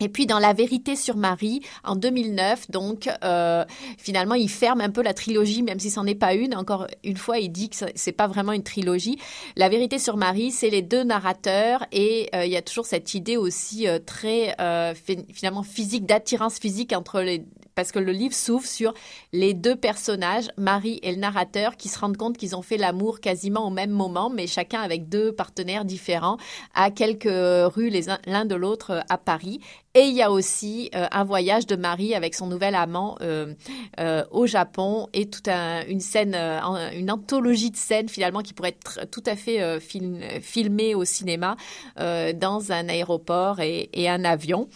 Et 0.00 0.08
puis 0.08 0.26
dans 0.26 0.38
La 0.38 0.52
vérité 0.52 0.94
sur 0.94 1.16
Marie, 1.16 1.62
en 1.82 1.96
2009, 1.96 2.70
donc 2.70 3.08
euh, 3.24 3.64
finalement 3.96 4.34
il 4.34 4.50
ferme 4.50 4.80
un 4.80 4.90
peu 4.90 5.02
la 5.02 5.14
trilogie, 5.14 5.62
même 5.62 5.80
si 5.80 5.90
c'en 5.90 6.06
est 6.06 6.14
pas 6.14 6.34
une. 6.34 6.54
Encore 6.54 6.86
une 7.02 7.16
fois, 7.16 7.38
il 7.38 7.50
dit 7.50 7.70
que 7.70 7.76
c'est 7.94 8.12
pas 8.12 8.26
vraiment 8.26 8.52
une 8.52 8.62
trilogie. 8.62 9.18
La 9.56 9.68
vérité 9.68 9.98
sur 9.98 10.16
Marie, 10.16 10.50
c'est 10.50 10.70
les 10.70 10.82
deux 10.82 11.02
narrateurs 11.02 11.86
et 11.92 12.28
euh, 12.34 12.44
il 12.44 12.52
y 12.52 12.56
a 12.56 12.62
toujours 12.62 12.86
cette 12.86 13.14
idée 13.14 13.36
aussi 13.36 13.88
euh, 13.88 13.98
très 14.04 14.54
finalement 15.32 15.62
physique, 15.62 16.04
d'attirance 16.06 16.58
physique 16.58 16.92
entre 16.92 17.20
les 17.20 17.44
parce 17.76 17.92
que 17.92 18.00
le 18.00 18.10
livre 18.10 18.34
s'ouvre 18.34 18.66
sur 18.66 18.94
les 19.32 19.54
deux 19.54 19.76
personnages, 19.76 20.48
Marie 20.56 20.98
et 21.02 21.12
le 21.12 21.18
narrateur, 21.18 21.76
qui 21.76 21.88
se 21.88 21.98
rendent 21.98 22.16
compte 22.16 22.38
qu'ils 22.38 22.56
ont 22.56 22.62
fait 22.62 22.78
l'amour 22.78 23.20
quasiment 23.20 23.68
au 23.68 23.70
même 23.70 23.90
moment, 23.90 24.30
mais 24.30 24.48
chacun 24.48 24.80
avec 24.80 25.08
deux 25.08 25.30
partenaires 25.30 25.84
différents, 25.84 26.38
à 26.74 26.90
quelques 26.90 27.28
rues 27.74 27.92
l'un 28.26 28.44
de 28.46 28.54
l'autre 28.54 29.04
à 29.08 29.18
Paris. 29.18 29.60
Et 29.94 30.08
il 30.08 30.14
y 30.14 30.22
a 30.22 30.30
aussi 30.30 30.90
euh, 30.94 31.06
un 31.10 31.24
voyage 31.24 31.66
de 31.66 31.76
Marie 31.76 32.14
avec 32.14 32.34
son 32.34 32.46
nouvel 32.46 32.74
amant 32.74 33.16
euh, 33.20 33.54
euh, 34.00 34.24
au 34.30 34.46
Japon 34.46 35.08
et 35.12 35.28
toute 35.28 35.48
une 35.48 36.00
scène, 36.00 36.34
une 36.34 37.10
anthologie 37.10 37.70
de 37.70 37.76
scènes 37.76 38.08
finalement 38.08 38.40
qui 38.40 38.54
pourrait 38.54 38.70
être 38.70 39.10
tout 39.10 39.22
à 39.26 39.36
fait 39.36 39.80
filmée 39.80 40.94
au 40.94 41.04
cinéma 41.04 41.56
dans 41.96 42.72
un 42.72 42.88
aéroport 42.88 43.60
et 43.60 44.08
un 44.08 44.24
avion. 44.24 44.68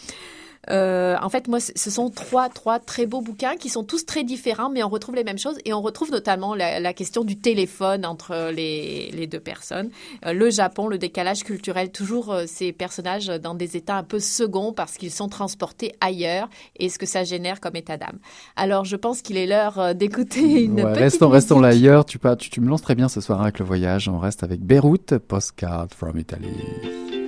Euh, 0.68 1.16
en 1.22 1.28
fait, 1.30 1.48
moi, 1.48 1.58
ce 1.60 1.90
sont 1.90 2.10
trois, 2.10 2.48
trois 2.48 2.78
très 2.78 3.06
beaux 3.06 3.22
bouquins 3.22 3.56
qui 3.56 3.68
sont 3.70 3.82
tous 3.82 4.04
très 4.04 4.24
différents, 4.24 4.68
mais 4.68 4.82
on 4.82 4.88
retrouve 4.88 5.14
les 5.14 5.24
mêmes 5.24 5.38
choses 5.38 5.58
et 5.64 5.72
on 5.72 5.80
retrouve 5.80 6.10
notamment 6.10 6.54
la, 6.54 6.92
question 6.92 7.24
du 7.24 7.38
téléphone 7.38 8.04
entre 8.04 8.50
les, 8.52 9.10
les 9.12 9.26
deux 9.26 9.40
personnes. 9.40 9.90
Euh, 10.26 10.32
le 10.32 10.50
Japon, 10.50 10.88
le 10.88 10.98
décalage 10.98 11.44
culturel, 11.44 11.90
toujours 11.90 12.32
euh, 12.32 12.44
ces 12.46 12.72
personnages 12.72 13.28
dans 13.28 13.54
des 13.54 13.76
états 13.76 13.96
un 13.96 14.02
peu 14.02 14.18
seconds 14.18 14.72
parce 14.72 14.96
qu'ils 14.96 15.12
sont 15.12 15.28
transportés 15.28 15.94
ailleurs 16.00 16.48
et 16.76 16.88
ce 16.88 16.98
que 16.98 17.06
ça 17.06 17.24
génère 17.24 17.60
comme 17.60 17.76
état 17.76 17.96
d'âme. 17.96 18.18
Alors, 18.56 18.84
je 18.84 18.96
pense 18.96 19.22
qu'il 19.22 19.36
est 19.36 19.46
l'heure 19.46 19.94
d'écouter 19.94 20.64
une 20.64 20.76
petite 20.76 20.96
restons, 20.96 21.28
restons 21.28 21.60
là 21.60 21.68
ailleurs. 21.68 22.04
Tu, 22.04 22.18
tu, 22.38 22.50
tu 22.50 22.60
me 22.60 22.68
lances 22.68 22.82
très 22.82 22.94
bien 22.94 23.08
ce 23.08 23.20
soir 23.20 23.40
avec 23.40 23.58
le 23.58 23.64
voyage. 23.64 24.08
On 24.08 24.18
reste 24.18 24.42
avec 24.42 24.60
Beyrouth, 24.60 25.16
Postcard 25.18 25.88
from 25.94 26.18
Italy. 26.18 27.19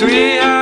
We 0.00 0.12
had. 0.12 0.57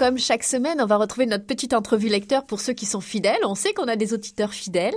Comme 0.00 0.16
chaque 0.16 0.44
semaine, 0.44 0.80
on 0.80 0.86
va 0.86 0.96
retrouver 0.96 1.26
notre 1.26 1.44
petite 1.44 1.74
entrevue 1.74 2.08
lecteur 2.08 2.46
pour 2.46 2.62
ceux 2.62 2.72
qui 2.72 2.86
sont 2.86 3.02
fidèles. 3.02 3.40
On 3.44 3.54
sait 3.54 3.74
qu'on 3.74 3.86
a 3.86 3.96
des 3.96 4.14
auditeurs 4.14 4.54
fidèles. 4.54 4.94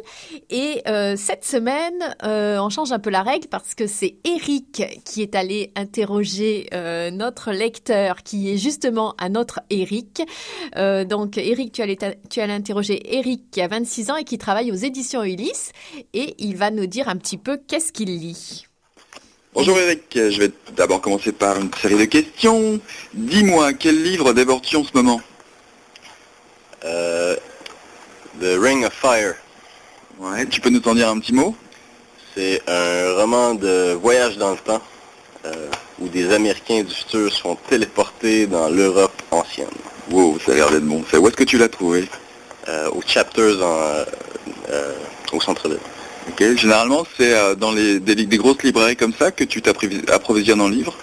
Et 0.50 0.82
euh, 0.88 1.18
cette 1.18 1.44
semaine, 1.44 2.16
euh, 2.24 2.58
on 2.60 2.70
change 2.70 2.94
un 2.94 3.00
peu 3.00 3.10
la 3.10 3.22
règle 3.22 3.50
parce 3.50 3.76
que 3.76 3.86
c'est 3.86 4.16
Eric 4.24 4.82
qui 5.04 5.22
est 5.22 5.36
allé 5.36 5.74
interroger 5.76 6.70
euh, 6.74 7.12
notre 7.12 7.52
lecteur 7.52 8.24
qui 8.24 8.50
est 8.50 8.58
justement 8.58 9.14
un 9.20 9.36
autre 9.36 9.60
Eric. 9.70 10.22
donc 10.74 11.38
Eric, 11.38 11.74
tu 11.74 11.82
allais, 11.82 11.98
tu 12.30 12.40
allais 12.40 12.54
interroger 12.54 13.18
Eric 13.18 13.52
qui 13.52 13.60
a 13.60 13.68
26 13.68 14.10
ans 14.10 14.16
et 14.16 14.24
qui 14.24 14.38
travaille 14.38 14.72
aux 14.72 14.76
éditions 14.76 15.22
Ulysse. 15.22 15.74
Et 16.14 16.34
il 16.38 16.56
va 16.56 16.72
nous 16.72 16.86
dire 16.86 17.10
un 17.10 17.18
petit 17.18 17.38
peu 17.38 17.58
qu'est-ce 17.58 17.92
qu'il 17.92 18.08
lit. 18.08 18.68
Bonjour 19.54 19.78
Eric, 19.78 20.02
je 20.14 20.40
vais 20.40 20.52
d'abord 20.76 21.00
commencer 21.00 21.32
par 21.32 21.60
une 21.60 21.70
série 21.80 21.98
de 21.98 22.06
questions. 22.06 22.80
Dis-moi, 23.14 23.74
quel 23.74 24.02
livre 24.02 24.34
débordes-tu 24.34 24.78
en 24.78 24.84
ce 24.84 24.90
moment 24.96 25.22
Euh, 26.84 27.36
The 28.42 28.58
Ring 28.60 28.84
of 28.84 28.94
Fire. 28.94 29.36
Ouais, 30.20 30.48
tu 30.48 30.60
peux 30.60 30.70
nous 30.70 30.82
en 30.86 30.96
dire 30.96 31.08
un 31.10 31.20
petit 31.20 31.34
mot 31.34 31.56
C'est 32.36 32.62
un 32.68 33.14
roman 33.14 33.54
de 33.54 33.94
voyage 33.94 34.38
dans 34.38 34.52
le 34.52 34.58
temps 34.58 34.82
euh, 35.46 35.70
où 36.00 36.08
des 36.08 36.34
Américains 36.34 36.82
du 36.82 36.94
futur 36.94 37.32
sont 37.32 37.56
téléportés 37.70 38.48
dans 38.48 38.70
l'Europe 38.70 39.22
ancienne. 39.30 39.68
Wow, 40.10 40.40
ça 40.44 40.52
a 40.52 40.56
l'air 40.56 40.72
d'être 40.72 40.86
bon. 40.86 41.04
C'est 41.12 41.18
où 41.18 41.28
est-ce 41.28 41.38
que 41.38 41.44
tu 41.44 41.60
l'as 41.60 41.70
trouvé 41.70 42.10
euh, 42.68 42.90
aux 42.90 43.02
chapters 43.06 43.62
en, 43.64 44.04
au 45.32 45.42
centre-ville. 45.42 45.80
Généralement 46.40 47.06
c'est 47.18 47.34
euh, 47.34 47.56
dans 47.56 47.72
les 47.72 48.00
des, 48.00 48.16
des 48.16 48.38
grosses 48.38 48.64
librairies 48.64 48.96
comme 48.96 49.14
ça 49.14 49.32
que 49.32 49.44
tu 49.44 49.62
t'approvisionnes 49.62 50.10
approvisionnes 50.10 50.62
en 50.62 50.68
livres? 50.68 50.96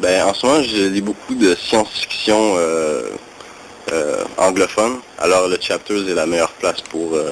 Ben, 0.00 0.24
en 0.24 0.34
ce 0.34 0.44
moment, 0.44 0.62
je 0.62 0.88
lis 0.88 1.00
beaucoup 1.00 1.34
de 1.34 1.54
science-fiction 1.54 2.54
euh, 2.58 3.08
euh, 3.92 4.24
anglophone. 4.36 4.98
Alors, 5.18 5.48
le 5.48 5.56
Chapters 5.58 6.08
est 6.08 6.14
la 6.14 6.26
meilleure 6.26 6.52
place 6.52 6.82
pour, 6.82 7.14
euh, 7.14 7.30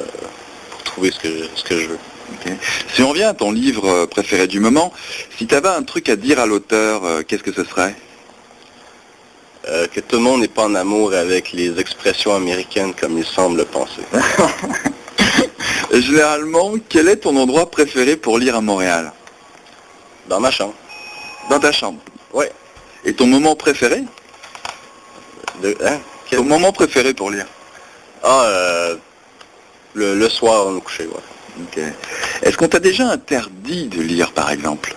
pour 0.71 0.83
trouver 0.83 1.11
ce 1.11 1.19
que, 1.21 1.29
je, 1.29 1.45
ce 1.57 1.63
que 1.63 1.79
je 1.79 1.89
veux. 1.89 1.99
Si 2.95 3.03
on 3.03 3.11
revient 3.11 3.25
à 3.25 3.35
ton 3.35 3.53
livre 3.53 4.07
préféré 4.07 4.47
du 4.47 4.61
moment, 4.61 4.95
si 5.37 5.47
tu 5.47 5.55
avais 5.55 5.69
un 5.69 5.83
truc 5.83 6.09
à 6.09 6.17
dire 6.17 6.41
à 6.41 6.47
l'auteur, 6.47 7.03
qu'est-ce 7.27 7.43
que 7.43 7.53
ce 7.53 7.65
serait? 7.65 7.95
Que 9.65 10.01
tout 10.01 10.17
le 10.17 10.23
monde 10.23 10.41
n'est 10.41 10.49
pas 10.49 10.65
en 10.65 10.75
amour 10.75 11.13
avec 11.13 11.53
les 11.53 11.79
expressions 11.79 12.35
américaines 12.35 12.95
comme 12.99 13.19
il 13.19 13.27
semble 13.27 13.59
le 13.59 13.65
penser. 13.67 14.03
Et 15.95 16.03
Généralement, 16.03 16.73
quel 16.89 17.09
est 17.09 17.17
ton 17.19 17.37
endroit 17.37 17.71
préféré 17.71 18.17
pour 18.17 18.39
lire 18.39 18.57
à 18.57 18.61
Montréal 18.61 19.13
Dans 20.29 20.41
ma 20.41 20.51
chambre. 20.51 20.75
Dans 21.51 21.61
ta 21.61 21.73
chambre 21.73 22.01
Ouais. 22.33 22.51
Et 23.05 23.13
ton 23.15 23.27
moment 23.27 23.55
préféré 23.55 24.03
De- 25.63 25.77
hein? 25.85 25.99
Quel- 26.29 26.41
Ton 26.41 26.45
moment 26.47 26.73
préféré 26.73 27.15
pour 27.15 27.31
lire 27.31 27.47
Ah, 28.23 28.43
euh, 28.47 28.97
le, 29.95 30.15
le 30.17 30.29
soir, 30.29 30.69
me 30.71 30.81
coucher, 30.81 31.07
ouais. 31.07 31.63
Ok. 31.63 31.79
Est-ce 32.43 32.57
qu'on 32.57 32.67
t'a 32.69 32.81
déjà 32.81 33.07
interdit 33.09 33.87
de 33.87 34.01
lire, 34.03 34.33
par 34.33 34.51
exemple 34.51 34.95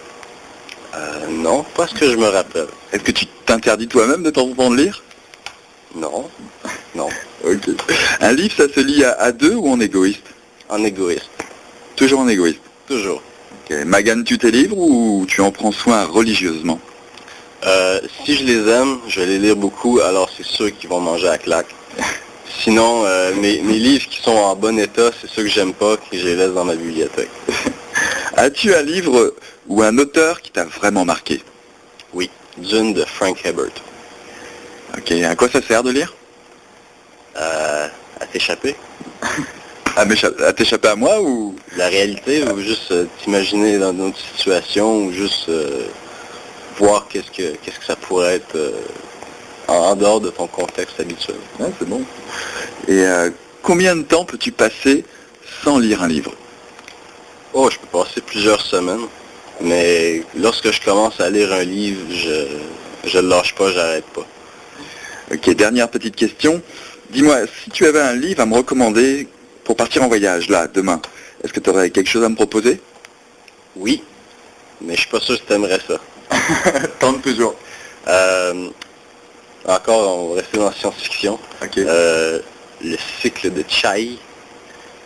Euh, 0.96 1.28
non, 1.30 1.64
pas 1.76 1.86
ce 1.86 1.94
que 1.94 2.10
je 2.10 2.16
me 2.18 2.28
rappelle. 2.28 2.68
Est-ce 2.92 3.04
que 3.04 3.12
tu 3.12 3.28
t'interdis 3.46 3.88
toi-même 3.88 4.24
de 4.24 4.32
temps 4.32 4.48
en 4.50 4.54
temps 4.56 4.72
de 4.72 4.78
lire 4.78 5.04
Non. 5.96 6.28
Non. 6.96 7.10
Ok. 7.46 7.70
Un 8.20 8.32
livre, 8.34 8.56
ça 8.58 8.74
se 8.74 8.80
lit 8.80 9.04
à, 9.04 9.12
à 9.22 9.32
deux 9.32 9.54
ou 9.54 9.70
en 9.72 9.80
égoïste 9.80 10.24
En 10.70 10.84
égoïste. 10.84 11.30
Toujours 11.96 12.20
en 12.20 12.28
égoïste. 12.28 12.60
Toujours. 12.88 13.22
Ok. 13.70 13.78
Maganes-tu 13.86 14.38
tes 14.38 14.52
livres 14.52 14.78
ou 14.78 15.26
tu 15.28 15.42
en 15.42 15.52
prends 15.52 15.72
soin 15.72 16.06
religieusement? 16.06 16.80
Euh, 17.66 18.00
si 18.24 18.36
je 18.36 18.44
les 18.44 18.70
aime, 18.70 19.00
je 19.08 19.20
vais 19.20 19.26
les 19.26 19.40
lire 19.40 19.56
beaucoup, 19.56 20.00
alors 20.00 20.30
c'est 20.36 20.46
sûr 20.46 20.76
qu'ils 20.78 20.90
vont 20.90 21.00
manger 21.00 21.28
à 21.28 21.38
claque. 21.38 21.74
Sinon, 22.60 23.04
euh, 23.06 23.34
mes, 23.36 23.62
mes 23.62 23.78
livres 23.78 24.08
qui 24.08 24.22
sont 24.22 24.32
en 24.32 24.56
bon 24.56 24.78
état, 24.80 25.10
c'est 25.20 25.30
ceux 25.30 25.44
que 25.44 25.50
j'aime 25.50 25.74
pas, 25.74 25.98
que 25.98 26.18
je 26.18 26.26
les 26.26 26.36
laisse 26.36 26.52
dans 26.52 26.66
ma 26.66 26.76
bibliothèque. 26.76 27.30
As-tu 28.36 28.74
un 28.74 28.82
livre 28.82 29.34
ou 29.68 29.82
un 29.82 29.98
auteur 29.98 30.42
qui 30.42 30.52
t'a 30.52 30.66
vraiment 30.66 31.06
marqué? 31.06 31.42
Oui, 32.14 32.30
Dune 32.58 32.94
de 32.94 33.04
Frank 33.06 33.38
Herbert. 33.44 33.72
Ok. 34.98 35.12
À 35.12 35.36
quoi 35.36 35.50
ça 35.50 35.62
sert 35.62 35.84
de 35.84 35.92
lire? 35.92 36.14
Euh, 37.38 37.88
à 38.20 38.26
t'échapper 38.26 38.76
à, 39.98 40.46
à 40.46 40.54
t'échapper 40.54 40.88
à 40.90 40.96
moi 40.96 41.22
ou? 41.22 41.56
La 41.76 41.88
réalité, 41.88 42.44
ou 42.44 42.60
juste 42.60 42.92
euh, 42.92 43.06
t'imaginer 43.20 43.78
dans 43.78 43.94
d'autres 43.94 44.20
situations, 44.36 45.06
ou 45.06 45.12
juste 45.12 45.50
euh, 45.50 45.88
voir 46.78 47.08
qu'est-ce 47.10 47.32
que 47.32 47.56
qu'est-ce 47.58 47.80
que 47.80 47.86
ça 47.86 47.96
pourrait 47.96 48.36
être 48.36 48.56
euh, 48.56 48.72
en, 49.68 49.74
en 49.74 49.96
dehors 49.96 50.22
de 50.22 50.30
ton 50.30 50.48
contexte 50.48 51.00
habituel. 51.00 51.38
Ouais, 51.60 51.72
c'est 51.78 51.90
bon. 51.90 52.02
Et 52.88 53.04
combien 53.62 53.96
de 53.96 54.04
temps 54.04 54.24
peux-tu 54.24 54.52
passer 54.52 55.04
sans 55.64 55.80
lire 55.80 56.04
un 56.04 56.08
livre? 56.08 56.34
Oh, 57.54 57.70
je 57.72 57.78
peux 57.80 57.88
passer 57.88 58.22
plusieurs 58.22 58.62
semaines, 58.62 59.08
mais 59.62 60.24
lorsque 60.38 60.72
je 60.72 60.82
commence 60.82 61.20
à 61.20 61.30
lire 61.30 61.52
un 61.52 61.64
livre, 61.64 62.02
je 62.12 62.48
je 63.10 63.20
le 63.20 63.28
lâche 63.30 63.56
pas, 63.56 63.72
j'arrête 63.72 64.06
pas. 64.06 64.26
Ok, 65.34 65.50
dernière 65.56 65.90
petite 65.90 66.16
question. 66.16 66.62
Dis-moi, 67.10 67.38
si 67.64 67.70
tu 67.70 67.86
avais 67.86 68.02
un 68.02 68.14
livre 68.14 68.42
à 68.42 68.46
me 68.46 68.56
recommander 68.56 69.28
pour 69.68 69.76
partir 69.76 70.02
en 70.02 70.08
voyage, 70.08 70.48
là, 70.48 70.66
demain, 70.74 71.02
est-ce 71.44 71.52
que 71.52 71.60
tu 71.60 71.70
aurais 71.70 71.90
quelque 71.90 72.10
chose 72.10 72.24
à 72.24 72.30
me 72.30 72.36
proposer? 72.36 72.80
Oui, 73.76 74.02
mais 74.80 74.96
je 74.96 75.02
suis 75.02 75.10
pas 75.10 75.20
sûr 75.20 75.38
que 75.38 75.46
tu 75.46 75.52
aimerais 75.52 75.82
ça. 75.86 76.00
Tente 77.02 77.22
toujours. 77.22 77.54
Euh, 78.08 78.70
encore, 79.66 80.20
on 80.20 80.30
va 80.30 80.36
rester 80.36 80.58
dans 80.58 80.68
la 80.68 80.72
science-fiction. 80.72 81.38
Euh, 81.80 82.40
le 82.82 82.96
cycle 83.22 83.52
de 83.52 83.66
Chai, 83.68 84.18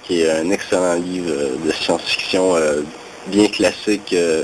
qui 0.03 0.21
est 0.21 0.29
un 0.29 0.51
excellent 0.51 0.93
livre 0.93 1.57
de 1.65 1.71
science-fiction 1.71 2.55
euh, 2.55 2.81
bien 3.27 3.47
classique, 3.47 4.13
euh, 4.13 4.43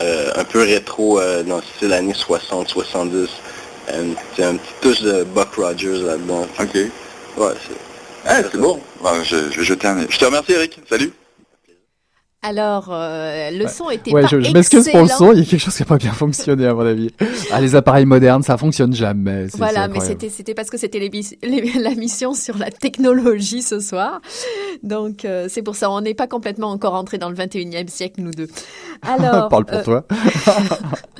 un 0.00 0.44
peu 0.44 0.62
rétro 0.62 1.20
dans 1.46 1.56
le 1.56 1.62
style 1.76 1.92
années 1.92 2.14
60-70. 2.14 3.28
Un, 3.92 4.12
un 4.42 4.56
petit 4.56 4.74
touche 4.80 5.02
de 5.02 5.24
Buck 5.24 5.56
Rogers 5.56 6.00
là-dedans. 6.06 6.46
Ok. 6.58 6.74
Ouais. 7.36 7.52
Ah, 8.26 8.42
c'est 8.50 8.58
bon. 8.58 8.80
Je, 9.22 9.50
je 9.50 9.58
vais 9.58 9.64
jeter 9.64 9.86
un... 9.86 10.00
Je 10.08 10.18
te 10.18 10.24
remercie, 10.24 10.52
Eric. 10.52 10.80
Salut. 10.88 11.12
Alors, 12.42 12.90
euh, 12.90 13.50
le 13.50 13.66
son 13.66 13.90
était 13.90 14.12
Ouais, 14.12 14.22
pas 14.22 14.28
je, 14.28 14.40
je 14.40 14.52
m'excuse 14.52 14.88
pour 14.88 15.00
le 15.00 15.08
son, 15.08 15.32
il 15.32 15.40
y 15.40 15.42
a 15.42 15.44
quelque 15.44 15.60
chose 15.60 15.74
qui 15.74 15.82
n'a 15.82 15.86
pas 15.86 15.96
bien 15.96 16.12
fonctionné 16.12 16.66
à 16.66 16.74
mon 16.74 16.86
avis. 16.86 17.10
Ah, 17.50 17.60
les 17.60 17.74
appareils 17.74 18.04
modernes, 18.04 18.44
ça 18.44 18.56
fonctionne 18.56 18.94
jamais. 18.94 19.46
Voilà, 19.54 19.88
mais 19.88 19.98
c'était 19.98 20.28
c'était 20.28 20.54
parce 20.54 20.70
que 20.70 20.78
c'était 20.78 21.00
la 21.00 21.94
mission 21.96 22.34
sur 22.34 22.56
la 22.56 22.70
technologie 22.70 23.62
ce 23.62 23.80
soir. 23.80 24.20
Donc 24.84 25.24
euh, 25.24 25.46
c'est 25.48 25.62
pour 25.62 25.74
ça, 25.74 25.90
on 25.90 26.00
n'est 26.00 26.14
pas 26.14 26.28
complètement 26.28 26.70
encore 26.70 26.94
entré 26.94 27.18
dans 27.18 27.30
le 27.30 27.34
21e 27.34 27.88
siècle 27.88 28.20
nous 28.20 28.30
deux. 28.30 28.48
Alors 29.02 29.48
Parle 29.48 29.64
pour 29.64 29.78
euh, 29.78 29.82
toi. 29.82 30.04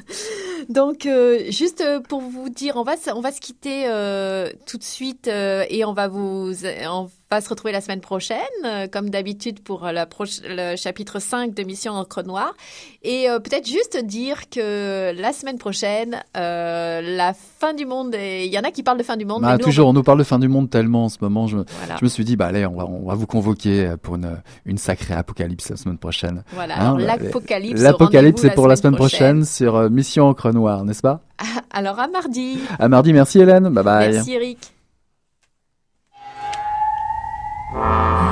donc 0.68 1.06
euh, 1.06 1.50
juste 1.50 1.80
euh, 1.80 2.00
pour 2.00 2.20
vous 2.20 2.48
dire, 2.48 2.76
on 2.76 2.82
va 2.82 2.96
se, 2.96 3.10
on 3.10 3.20
va 3.20 3.32
se 3.32 3.40
quitter 3.40 3.84
euh, 3.86 4.50
tout 4.66 4.78
de 4.78 4.82
suite 4.82 5.28
et 5.28 5.84
on 5.84 5.92
va 5.92 6.08
vous 6.08 6.52
on 6.88 7.10
va 7.36 7.40
se 7.42 7.48
retrouver 7.48 7.72
la 7.72 7.80
semaine 7.80 8.00
prochaine 8.00 8.38
euh, 8.64 8.86
comme 8.90 9.10
d'habitude 9.10 9.60
pour 9.60 9.84
la 9.84 10.06
proche- 10.06 10.40
le 10.44 10.76
chapitre 10.76 11.20
5 11.20 11.54
de 11.54 11.62
Mission 11.62 11.92
Encre 11.92 12.22
Noire 12.24 12.54
et 13.02 13.28
euh, 13.28 13.38
peut-être 13.40 13.66
juste 13.68 14.02
dire 14.04 14.48
que 14.50 15.12
la 15.20 15.32
semaine 15.32 15.58
prochaine 15.58 16.22
euh, 16.36 17.00
la 17.02 17.34
fin 17.34 17.74
du 17.74 17.84
monde 17.86 18.14
il 18.18 18.46
y 18.46 18.58
en 18.58 18.62
a 18.62 18.70
qui 18.70 18.82
parlent 18.82 18.98
de 18.98 19.02
fin 19.02 19.16
du 19.16 19.24
monde 19.24 19.42
Ah, 19.44 19.48
mais 19.52 19.56
nous, 19.58 19.62
on 19.62 19.64
toujours, 19.64 19.88
on 19.88 19.92
nous 19.92 20.02
parle 20.02 20.18
de 20.18 20.24
fin 20.24 20.38
du 20.38 20.48
monde 20.48 20.70
tellement 20.70 21.04
en 21.04 21.08
ce 21.08 21.18
moment. 21.20 21.46
Je, 21.46 21.58
me- 21.58 21.64
Voilà. 21.78 21.96
je 22.00 22.04
me 22.04 22.08
suis 22.08 22.24
dit, 22.24 22.36
bah 22.36 22.46
allez, 22.46 22.64
on 22.66 22.74
va, 22.76 22.84
on 22.86 23.06
va 23.06 23.14
vous 23.14 23.26
convoquer 23.26 23.94
pour 24.02 24.14
une, 24.16 24.40
une 24.64 24.78
sacrée 24.78 25.14
apocalypse 25.14 25.68
la 25.70 25.76
semaine 25.76 25.98
prochaine. 25.98 26.42
Voilà, 26.52 26.80
Hein, 26.80 26.96
bah, 26.96 27.02
l'apocalypse. 27.16 27.80
L'apocalypse, 27.80 28.40
c'est 28.40 28.50
pour 28.54 28.68
la 28.68 28.76
semaine 28.76 28.96
prochaine, 28.96 29.44
sur 29.44 29.76
euh, 29.76 29.88
Mission 29.88 30.28
Encre 30.28 30.52
Noire, 30.52 30.84
n'est-ce 30.84 31.02
pas? 31.02 31.20
Alors 31.70 31.98
à 32.00 32.08
mardi. 32.08 32.58
À 32.78 32.88
mardi, 32.88 33.12
merci 33.12 33.40
Hélène, 33.40 33.68
bye 33.68 33.84
bye. 33.84 34.12
Merci 34.12 34.32
Eric. 34.32 34.58
Ah. 37.72 38.25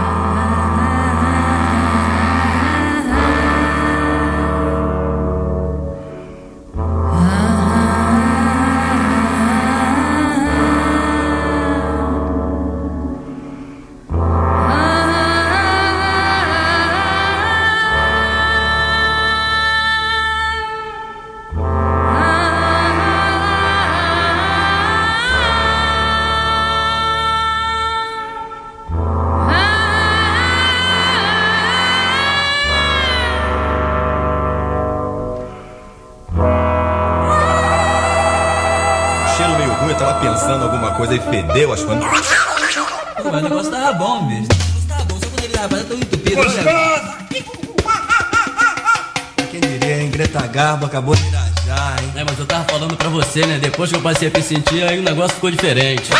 Coisa 41.06 41.14
e 41.14 41.20
fedeu 41.20 41.72
as 41.72 41.82
coisas. 41.82 42.04
Pô, 43.22 43.30
mas 43.30 43.40
o 43.40 43.48
negócio 43.48 43.70
tava 43.70 43.92
bom, 43.92 44.26
bicho. 44.26 44.42
O 44.42 44.56
negócio 44.56 44.88
tava 44.88 45.04
bom, 45.04 45.18
só 45.20 45.26
quando 45.26 45.44
ele 45.44 45.54
eu 45.54 45.84
tô 45.84 45.94
entupido. 45.94 46.40
Olha, 46.40 47.26
Quem 49.50 49.60
diria, 49.60 50.02
hein? 50.02 50.10
Greta 50.10 50.46
Garbo 50.46 50.86
acabou 50.86 51.14
de 51.14 51.26
irajar, 51.26 52.02
hein? 52.02 52.12
É, 52.16 52.24
mas 52.24 52.38
eu 52.38 52.46
tava 52.46 52.64
falando 52.64 52.96
pra 52.96 53.08
você, 53.08 53.44
né? 53.46 53.58
Depois 53.58 53.90
que 53.90 53.96
eu 53.96 54.00
passei 54.00 54.28
a 54.28 54.30
me 54.36 54.42
sentir, 54.42 54.82
aí 54.82 54.98
o 54.98 55.02
negócio 55.02 55.34
ficou 55.34 55.50
diferente. 55.50 56.10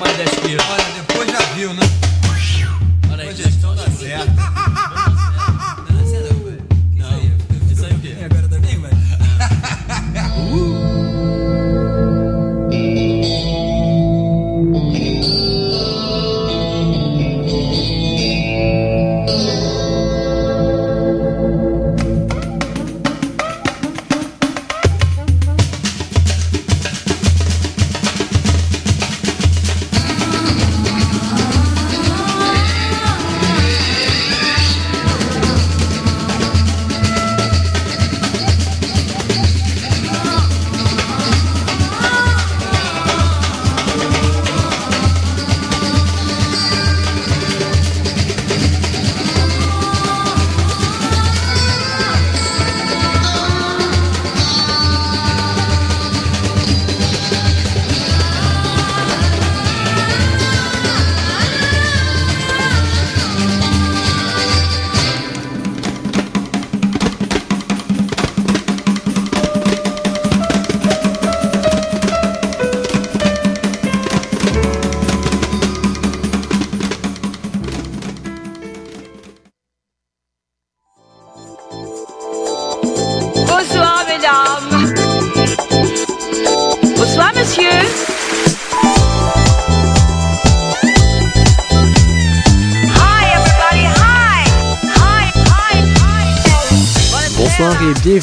Mais 0.00 0.16
10 0.16 0.30
quilos. 0.40 0.64
Olha, 0.70 0.84
depois 0.96 1.30
já 1.30 1.38
viu, 1.54 1.74
né? 1.74 1.82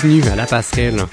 Bienvenue 0.04 0.30
à 0.32 0.36
La 0.36 0.46
Passerelle. 0.46 1.06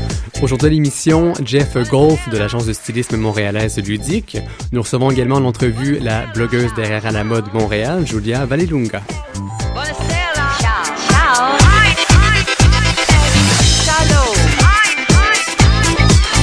Aujourd'hui 0.43 0.67
à 0.67 0.71
l'émission, 0.71 1.33
Jeff 1.43 1.75
Golf 1.89 2.29
de 2.29 2.37
l'agence 2.37 2.67
de 2.67 2.75
stylisme 2.75 3.17
montréalaise 3.17 3.79
Ludique. 3.79 4.37
Nous 4.73 4.83
recevons 4.83 5.11
également 5.11 5.37
en 5.37 5.45
entrevue 5.45 5.99
la 6.01 6.27
blogueuse 6.27 6.75
derrière 6.75 7.07
à 7.07 7.11
la 7.11 7.25
mode 7.25 7.47
Montréal, 7.55 8.07
Julia 8.07 8.45
Valelunga. 8.45 9.03